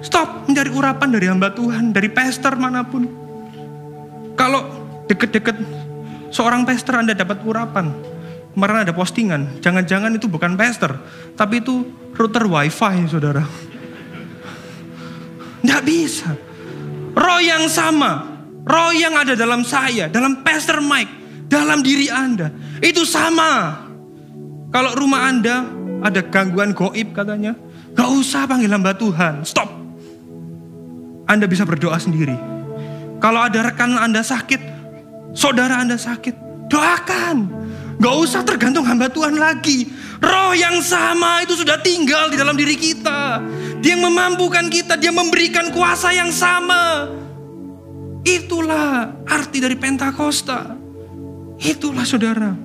Stop 0.04 0.52
mencari 0.52 0.68
urapan 0.68 1.08
dari 1.16 1.32
hamba 1.32 1.48
Tuhan, 1.56 1.96
dari 1.96 2.12
pastor 2.12 2.60
mana 2.60 2.84
pun. 2.84 3.08
Kalau 4.36 4.68
deket-deket 5.08 5.88
seorang 6.30 6.64
pastor 6.64 7.02
Anda 7.02 7.12
dapat 7.12 7.42
urapan, 7.44 7.92
kemarin 8.54 8.86
ada 8.86 8.94
postingan, 8.94 9.60
jangan-jangan 9.62 10.14
itu 10.16 10.26
bukan 10.26 10.56
pastor, 10.58 10.98
tapi 11.36 11.62
itu 11.62 11.86
router 12.14 12.46
wifi, 12.46 13.06
saudara. 13.06 13.44
Tidak 15.60 15.82
bisa. 15.84 16.30
Roh 17.12 17.40
yang 17.42 17.68
sama, 17.68 18.40
Roh 18.64 18.92
yang 18.96 19.16
ada 19.16 19.36
dalam 19.36 19.66
saya, 19.66 20.08
dalam 20.08 20.40
Pastor 20.40 20.80
Mike, 20.80 21.46
dalam 21.50 21.84
diri 21.84 22.08
Anda, 22.08 22.48
itu 22.80 23.04
sama. 23.04 23.82
Kalau 24.70 24.94
rumah 24.94 25.26
Anda 25.26 25.66
ada 26.00 26.20
gangguan 26.24 26.72
goib 26.72 27.12
katanya, 27.12 27.52
gak 27.92 28.08
usah 28.08 28.46
panggil 28.46 28.70
hamba 28.72 28.94
Tuhan, 28.96 29.42
stop. 29.44 29.68
Anda 31.28 31.44
bisa 31.46 31.66
berdoa 31.66 31.98
sendiri. 32.00 32.34
Kalau 33.20 33.40
ada 33.44 33.60
rekan 33.68 34.00
Anda 34.00 34.24
sakit, 34.24 34.79
saudara 35.34 35.82
Anda 35.82 35.96
sakit, 35.96 36.66
doakan. 36.70 37.36
Gak 38.00 38.16
usah 38.16 38.40
tergantung 38.48 38.88
hamba 38.88 39.12
Tuhan 39.12 39.36
lagi. 39.36 39.92
Roh 40.24 40.56
yang 40.56 40.80
sama 40.80 41.44
itu 41.44 41.52
sudah 41.52 41.76
tinggal 41.84 42.32
di 42.32 42.36
dalam 42.40 42.56
diri 42.56 42.72
kita. 42.72 43.44
Dia 43.84 43.92
yang 43.96 44.08
memampukan 44.08 44.72
kita, 44.72 44.96
dia 44.96 45.12
memberikan 45.12 45.68
kuasa 45.68 46.08
yang 46.12 46.32
sama. 46.32 47.12
Itulah 48.24 49.12
arti 49.28 49.60
dari 49.60 49.76
Pentakosta. 49.76 50.76
Itulah 51.60 52.04
saudara. 52.08 52.56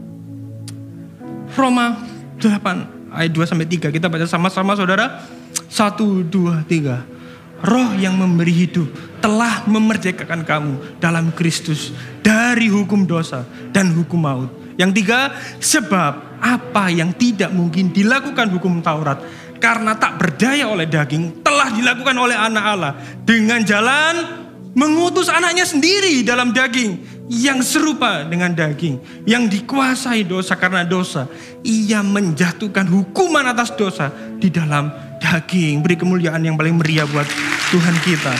Roma 1.55 1.99
8 2.39 3.11
ayat 3.15 3.31
2 3.31 3.47
sampai 3.47 3.67
3 3.67 3.91
kita 3.91 4.07
baca 4.07 4.27
sama-sama 4.27 4.75
saudara. 4.75 5.23
1 5.67 6.31
2 6.31 6.63
3. 6.67 7.14
Roh 7.63 7.95
yang 7.95 8.19
memberi 8.19 8.51
hidup 8.51 8.91
telah 9.23 9.63
memerdekakan 9.63 10.43
kamu 10.43 10.73
dalam 10.99 11.31
Kristus 11.31 11.95
dari 12.19 12.67
hukum 12.67 13.07
dosa 13.07 13.47
dan 13.71 13.95
hukum 13.95 14.19
maut. 14.19 14.51
Yang 14.75 14.91
tiga, 15.01 15.31
sebab 15.63 16.43
apa 16.43 16.91
yang 16.91 17.15
tidak 17.15 17.55
mungkin 17.55 17.95
dilakukan 17.95 18.51
hukum 18.51 18.83
Taurat 18.83 19.23
karena 19.55 19.95
tak 19.95 20.19
berdaya 20.19 20.67
oleh 20.67 20.83
daging 20.85 21.41
telah 21.41 21.71
dilakukan 21.71 22.15
oleh 22.19 22.35
anak 22.35 22.65
Allah 22.75 22.93
dengan 23.23 23.63
jalan 23.63 24.43
mengutus 24.75 25.31
anaknya 25.31 25.63
sendiri 25.63 26.21
dalam 26.27 26.51
daging 26.51 27.14
yang 27.25 27.61
serupa 27.65 28.21
dengan 28.25 28.53
daging 28.53 29.25
yang 29.25 29.49
dikuasai 29.49 30.25
dosa 30.25 30.53
karena 30.53 30.85
dosa 30.85 31.25
ia 31.65 32.05
menjatuhkan 32.05 32.85
hukuman 32.85 33.49
atas 33.49 33.73
dosa 33.73 34.13
di 34.37 34.53
dalam 34.53 34.93
daging 35.17 35.81
beri 35.81 35.97
kemuliaan 35.97 36.45
yang 36.45 36.53
paling 36.53 36.77
meriah 36.77 37.09
buat 37.09 37.25
Tuhan 37.73 37.97
kita 38.05 38.33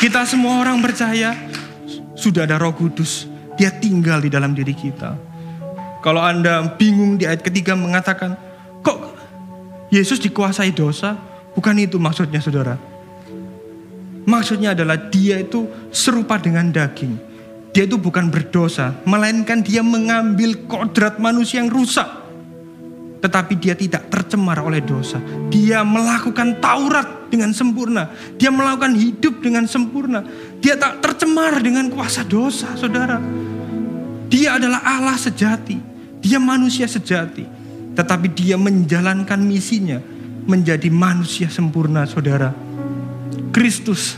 kita 0.00 0.24
semua 0.28 0.60
orang 0.60 0.84
percaya 0.84 1.32
sudah 2.12 2.46
ada 2.46 2.60
roh 2.60 2.76
kudus. 2.76 3.24
Dia 3.54 3.70
tinggal 3.70 4.20
di 4.20 4.30
dalam 4.32 4.52
diri 4.52 4.74
kita. 4.74 5.14
Kalau 6.02 6.20
Anda 6.20 6.60
bingung 6.76 7.16
di 7.16 7.24
ayat 7.24 7.40
ketiga 7.40 7.72
mengatakan, 7.78 8.36
kok 8.84 8.98
Yesus 9.88 10.20
dikuasai 10.20 10.74
dosa? 10.74 11.16
Bukan 11.54 11.78
itu 11.78 11.96
maksudnya 12.02 12.42
saudara. 12.42 12.76
Maksudnya 14.24 14.74
adalah 14.74 14.98
dia 15.08 15.38
itu 15.38 15.68
serupa 15.94 16.40
dengan 16.40 16.68
daging. 16.68 17.33
Dia 17.74 17.90
itu 17.90 17.98
bukan 17.98 18.30
berdosa, 18.30 18.94
melainkan 19.02 19.58
dia 19.58 19.82
mengambil 19.82 20.62
kodrat 20.70 21.18
manusia 21.18 21.58
yang 21.58 21.74
rusak. 21.74 22.06
Tetapi 23.18 23.58
dia 23.58 23.74
tidak 23.74 24.06
tercemar 24.14 24.62
oleh 24.62 24.78
dosa. 24.78 25.18
Dia 25.50 25.82
melakukan 25.82 26.62
Taurat 26.62 27.26
dengan 27.34 27.50
sempurna. 27.50 28.14
Dia 28.38 28.54
melakukan 28.54 28.94
hidup 28.94 29.42
dengan 29.42 29.66
sempurna. 29.66 30.22
Dia 30.62 30.78
tak 30.78 31.02
tercemar 31.02 31.58
dengan 31.58 31.90
kuasa 31.90 32.22
dosa, 32.22 32.78
saudara. 32.78 33.18
Dia 34.30 34.54
adalah 34.54 34.84
Allah 34.86 35.18
sejati. 35.18 35.74
Dia 36.22 36.38
manusia 36.38 36.86
sejati. 36.86 37.42
Tetapi 37.98 38.30
dia 38.38 38.54
menjalankan 38.54 39.40
misinya 39.42 39.98
menjadi 40.46 40.92
manusia 40.94 41.50
sempurna, 41.50 42.06
saudara. 42.06 42.54
Kristus 43.50 44.14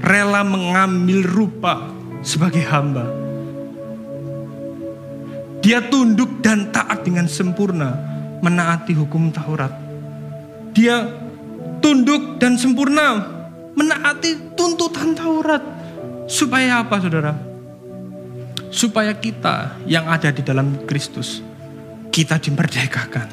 rela 0.00 0.40
mengambil 0.46 1.26
rupa 1.26 2.03
sebagai 2.24 2.64
hamba. 2.64 3.04
Dia 5.60 5.84
tunduk 5.84 6.40
dan 6.44 6.72
taat 6.72 7.04
dengan 7.04 7.28
sempurna 7.28 7.96
menaati 8.40 8.92
hukum 8.96 9.32
Taurat. 9.32 9.72
Dia 10.76 11.08
tunduk 11.80 12.36
dan 12.36 12.56
sempurna 12.60 13.24
menaati 13.72 14.56
tuntutan 14.56 15.16
Taurat. 15.16 15.64
Supaya 16.28 16.84
apa 16.84 17.00
saudara? 17.00 17.32
Supaya 18.68 19.12
kita 19.16 19.80
yang 19.88 20.08
ada 20.08 20.28
di 20.32 20.40
dalam 20.44 20.84
Kristus, 20.84 21.40
kita 22.12 22.36
dimerdekakan. 22.40 23.28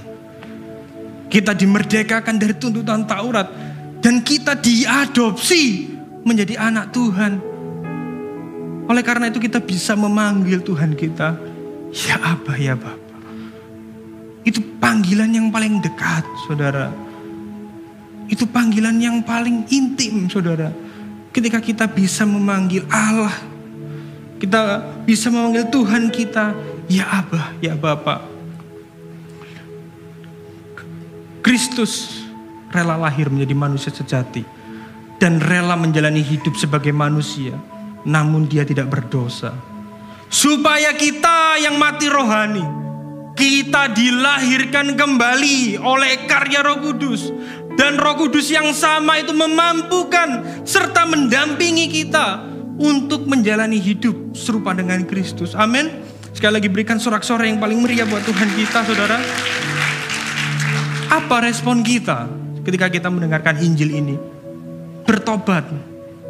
Kita 1.32 1.52
dimerdekakan 1.56 2.36
dari 2.39 2.56
tuntutan 2.56 3.08
Taurat. 3.08 3.48
Dan 4.02 4.24
kita 4.26 4.56
diadopsi 4.56 5.92
menjadi 6.24 6.58
anak 6.58 6.96
Tuhan. 6.96 7.51
Oleh 8.90 9.04
karena 9.06 9.30
itu 9.30 9.38
kita 9.38 9.62
bisa 9.62 9.94
memanggil 9.94 10.62
Tuhan 10.64 10.98
kita, 10.98 11.38
ya 11.94 12.16
Abah, 12.22 12.58
ya 12.58 12.74
Bapak. 12.74 12.98
Itu 14.42 14.64
panggilan 14.82 15.30
yang 15.30 15.54
paling 15.54 15.82
dekat, 15.86 16.26
saudara. 16.50 16.90
Itu 18.26 18.50
panggilan 18.50 18.98
yang 18.98 19.22
paling 19.22 19.70
intim, 19.70 20.26
saudara. 20.32 20.74
Ketika 21.30 21.62
kita 21.62 21.86
bisa 21.86 22.26
memanggil 22.26 22.84
Allah, 22.90 23.32
kita 24.42 24.82
bisa 25.06 25.30
memanggil 25.30 25.70
Tuhan 25.70 26.10
kita, 26.10 26.58
ya 26.90 27.06
Abah, 27.22 27.54
ya 27.62 27.78
Bapak. 27.78 28.32
Kristus 31.42 32.24
rela 32.72 32.96
lahir 32.96 33.28
menjadi 33.28 33.54
manusia 33.58 33.92
sejati 33.92 34.46
dan 35.22 35.38
rela 35.38 35.78
menjalani 35.78 36.22
hidup 36.22 36.58
sebagai 36.58 36.94
manusia, 36.94 37.54
namun 38.06 38.49
dia 38.49 38.66
tidak 38.66 38.89
berdosa. 38.89 39.54
Supaya 40.32 40.95
kita 40.95 41.60
yang 41.60 41.76
mati 41.76 42.08
rohani, 42.08 42.64
kita 43.36 43.91
dilahirkan 43.91 44.95
kembali 44.95 45.76
oleh 45.82 46.24
karya 46.24 46.64
Roh 46.64 46.80
Kudus 46.80 47.32
dan 47.76 47.99
Roh 47.99 48.16
Kudus 48.16 48.47
yang 48.47 48.72
sama 48.72 49.20
itu 49.20 49.36
memampukan 49.36 50.64
serta 50.64 51.04
mendampingi 51.04 51.91
kita 51.91 52.47
untuk 52.80 53.28
menjalani 53.28 53.78
hidup 53.78 54.34
serupa 54.36 54.72
dengan 54.72 55.04
Kristus. 55.04 55.52
Amin. 55.54 55.89
Sekali 56.32 56.64
lagi 56.64 56.72
berikan 56.72 56.95
sorak-sorai 56.95 57.52
yang 57.52 57.60
paling 57.60 57.84
meriah 57.84 58.08
buat 58.08 58.24
Tuhan 58.24 58.49
kita, 58.56 58.88
Saudara. 58.88 59.20
Apa 61.12 61.43
respon 61.43 61.84
kita 61.84 62.32
ketika 62.64 62.88
kita 62.88 63.12
mendengarkan 63.12 63.60
Injil 63.60 63.91
ini? 63.91 64.16
Bertobat 65.04 65.68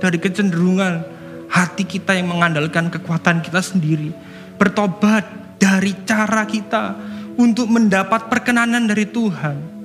dari 0.01 0.17
kecenderungan 0.17 1.20
hati 1.51 1.83
kita 1.83 2.15
yang 2.15 2.31
mengandalkan 2.31 2.87
kekuatan 2.87 3.43
kita 3.43 3.59
sendiri. 3.59 4.15
Bertobat 4.55 5.27
dari 5.59 5.91
cara 6.07 6.47
kita 6.47 6.95
untuk 7.35 7.67
mendapat 7.67 8.31
perkenanan 8.31 8.87
dari 8.87 9.03
Tuhan. 9.03 9.83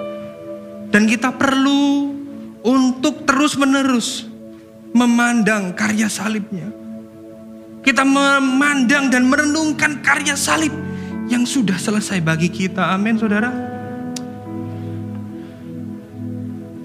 Dan 0.94 1.10
kita 1.10 1.34
perlu 1.34 2.14
untuk 2.62 3.26
terus-menerus 3.26 4.30
memandang 4.94 5.74
karya 5.74 6.06
salibnya. 6.06 6.70
Kita 7.82 8.06
memandang 8.06 9.10
dan 9.10 9.26
merenungkan 9.26 10.00
karya 10.00 10.38
salib 10.38 10.72
yang 11.26 11.42
sudah 11.42 11.76
selesai 11.76 12.22
bagi 12.22 12.48
kita. 12.48 12.94
Amin, 12.94 13.18
saudara. 13.18 13.76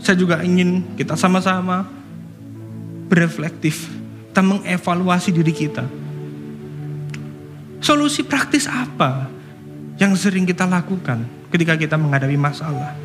saya 0.01 0.17
juga 0.17 0.41
ingin 0.41 0.97
kita 0.97 1.13
sama-sama 1.13 1.85
bereflektif, 3.07 3.87
kita 4.31 4.39
mengevaluasi 4.39 5.35
diri 5.35 5.51
kita. 5.51 5.83
Solusi 7.83 8.23
praktis 8.23 8.63
apa 8.63 9.27
yang 9.99 10.15
sering 10.15 10.47
kita 10.47 10.63
lakukan 10.63 11.27
ketika 11.51 11.75
kita 11.75 11.99
menghadapi 11.99 12.39
masalah? 12.39 12.95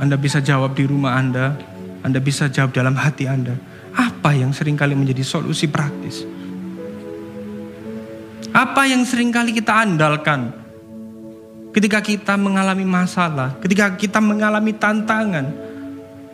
Anda 0.00 0.16
bisa 0.16 0.40
jawab 0.40 0.72
di 0.72 0.88
rumah 0.88 1.20
Anda, 1.20 1.60
Anda 2.00 2.24
bisa 2.24 2.48
jawab 2.48 2.72
dalam 2.72 2.96
hati 2.96 3.28
Anda. 3.28 3.52
Apa 3.92 4.32
yang 4.32 4.56
sering 4.56 4.80
kali 4.80 4.96
menjadi 4.96 5.20
solusi 5.20 5.68
praktis? 5.68 6.24
Apa 8.56 8.88
yang 8.88 9.04
sering 9.04 9.28
kali 9.28 9.52
kita 9.52 9.76
andalkan 9.76 10.56
ketika 11.76 12.00
kita 12.00 12.40
mengalami 12.40 12.88
masalah, 12.88 13.60
ketika 13.60 13.92
kita 13.92 14.24
mengalami 14.24 14.72
tantangan, 14.72 15.52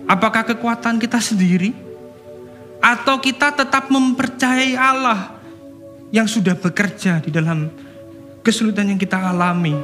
apakah 0.06 0.46
kekuatan 0.46 1.02
kita 1.02 1.18
sendiri 1.18 1.87
atau 2.78 3.18
kita 3.18 3.54
tetap 3.54 3.90
mempercayai 3.90 4.74
Allah 4.78 5.38
yang 6.14 6.24
sudah 6.24 6.56
bekerja 6.56 7.20
di 7.20 7.30
dalam 7.34 7.68
kesulitan 8.42 8.90
yang 8.90 9.00
kita 9.00 9.18
alami? 9.18 9.74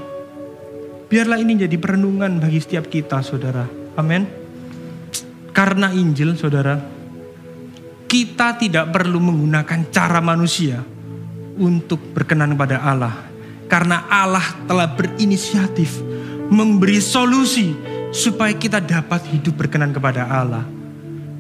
Biarlah 1.11 1.39
ini 1.39 1.61
jadi 1.61 1.77
perenungan 1.79 2.41
bagi 2.41 2.59
setiap 2.59 2.91
kita, 2.91 3.23
saudara. 3.23 3.69
Amin. 3.95 4.27
Karena 5.55 5.95
Injil, 5.95 6.35
saudara, 6.35 6.81
kita 8.11 8.59
tidak 8.59 8.91
perlu 8.91 9.23
menggunakan 9.23 9.91
cara 9.95 10.19
manusia 10.19 10.83
untuk 11.55 12.03
berkenan 12.11 12.59
kepada 12.59 12.83
Allah 12.83 13.15
karena 13.71 14.07
Allah 14.11 14.45
telah 14.67 14.91
berinisiatif 14.91 16.03
memberi 16.51 17.01
solusi 17.01 17.75
supaya 18.15 18.55
kita 18.55 18.79
dapat 18.79 19.25
hidup 19.35 19.59
berkenan 19.59 19.91
kepada 19.91 20.29
Allah. 20.29 20.63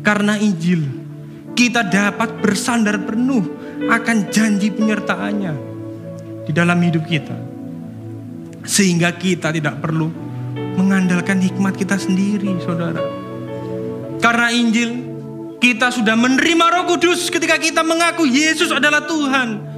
Karena 0.03 0.37
Injil, 0.41 0.83
kita 1.55 1.87
dapat 1.87 2.43
bersandar 2.43 2.99
penuh 3.03 3.43
akan 3.87 4.17
janji 4.31 4.75
penyertaannya 4.75 5.55
di 6.45 6.53
dalam 6.53 6.79
hidup 6.83 7.07
kita. 7.07 7.37
Sehingga 8.65 9.15
kita 9.15 9.55
tidak 9.55 9.81
perlu 9.81 10.09
mengandalkan 10.75 11.39
hikmat 11.39 11.79
kita 11.79 11.95
sendiri, 11.97 12.59
saudara. 12.65 13.01
Karena 14.19 14.49
Injil, 14.51 14.91
kita 15.61 15.93
sudah 15.95 16.17
menerima 16.17 16.67
roh 16.69 16.85
kudus 16.97 17.29
ketika 17.29 17.61
kita 17.61 17.81
mengaku 17.81 18.25
Yesus 18.29 18.73
adalah 18.73 19.05
Tuhan 19.05 19.75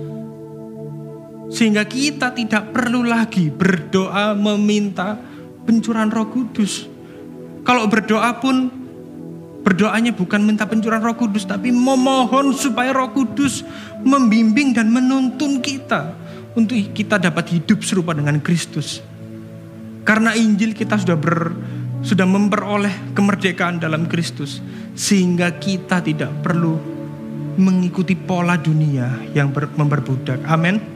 sehingga 1.47 1.87
kita 1.87 2.35
tidak 2.35 2.75
perlu 2.75 3.07
lagi 3.07 3.55
berdoa 3.55 4.35
meminta 4.35 5.15
pencurahan 5.63 6.11
roh 6.11 6.27
kudus. 6.31 6.91
Kalau 7.63 7.87
berdoa 7.87 8.39
pun 8.39 8.86
berdoanya 9.67 10.15
bukan 10.15 10.47
minta 10.47 10.63
pencurahan 10.63 11.03
roh 11.03 11.19
kudus. 11.19 11.43
Tapi 11.43 11.75
memohon 11.75 12.55
supaya 12.55 12.95
roh 12.95 13.11
kudus 13.11 13.67
membimbing 14.07 14.71
dan 14.71 14.95
menuntun 14.95 15.59
kita. 15.59 16.15
Untuk 16.55 16.79
kita 16.95 17.19
dapat 17.19 17.53
hidup 17.53 17.83
serupa 17.83 18.15
dengan 18.15 18.39
Kristus. 18.39 19.03
Karena 20.07 20.33
Injil 20.39 20.73
kita 20.73 20.97
sudah 20.97 21.19
ber, 21.19 21.53
sudah 22.01 22.25
memperoleh 22.25 23.13
kemerdekaan 23.13 23.83
dalam 23.83 24.07
Kristus. 24.07 24.63
Sehingga 24.95 25.51
kita 25.59 26.01
tidak 26.01 26.31
perlu 26.41 26.79
mengikuti 27.61 28.17
pola 28.17 28.57
dunia 28.57 29.29
yang 29.37 29.53
memperbudak. 29.53 30.47
Amin. 30.49 30.96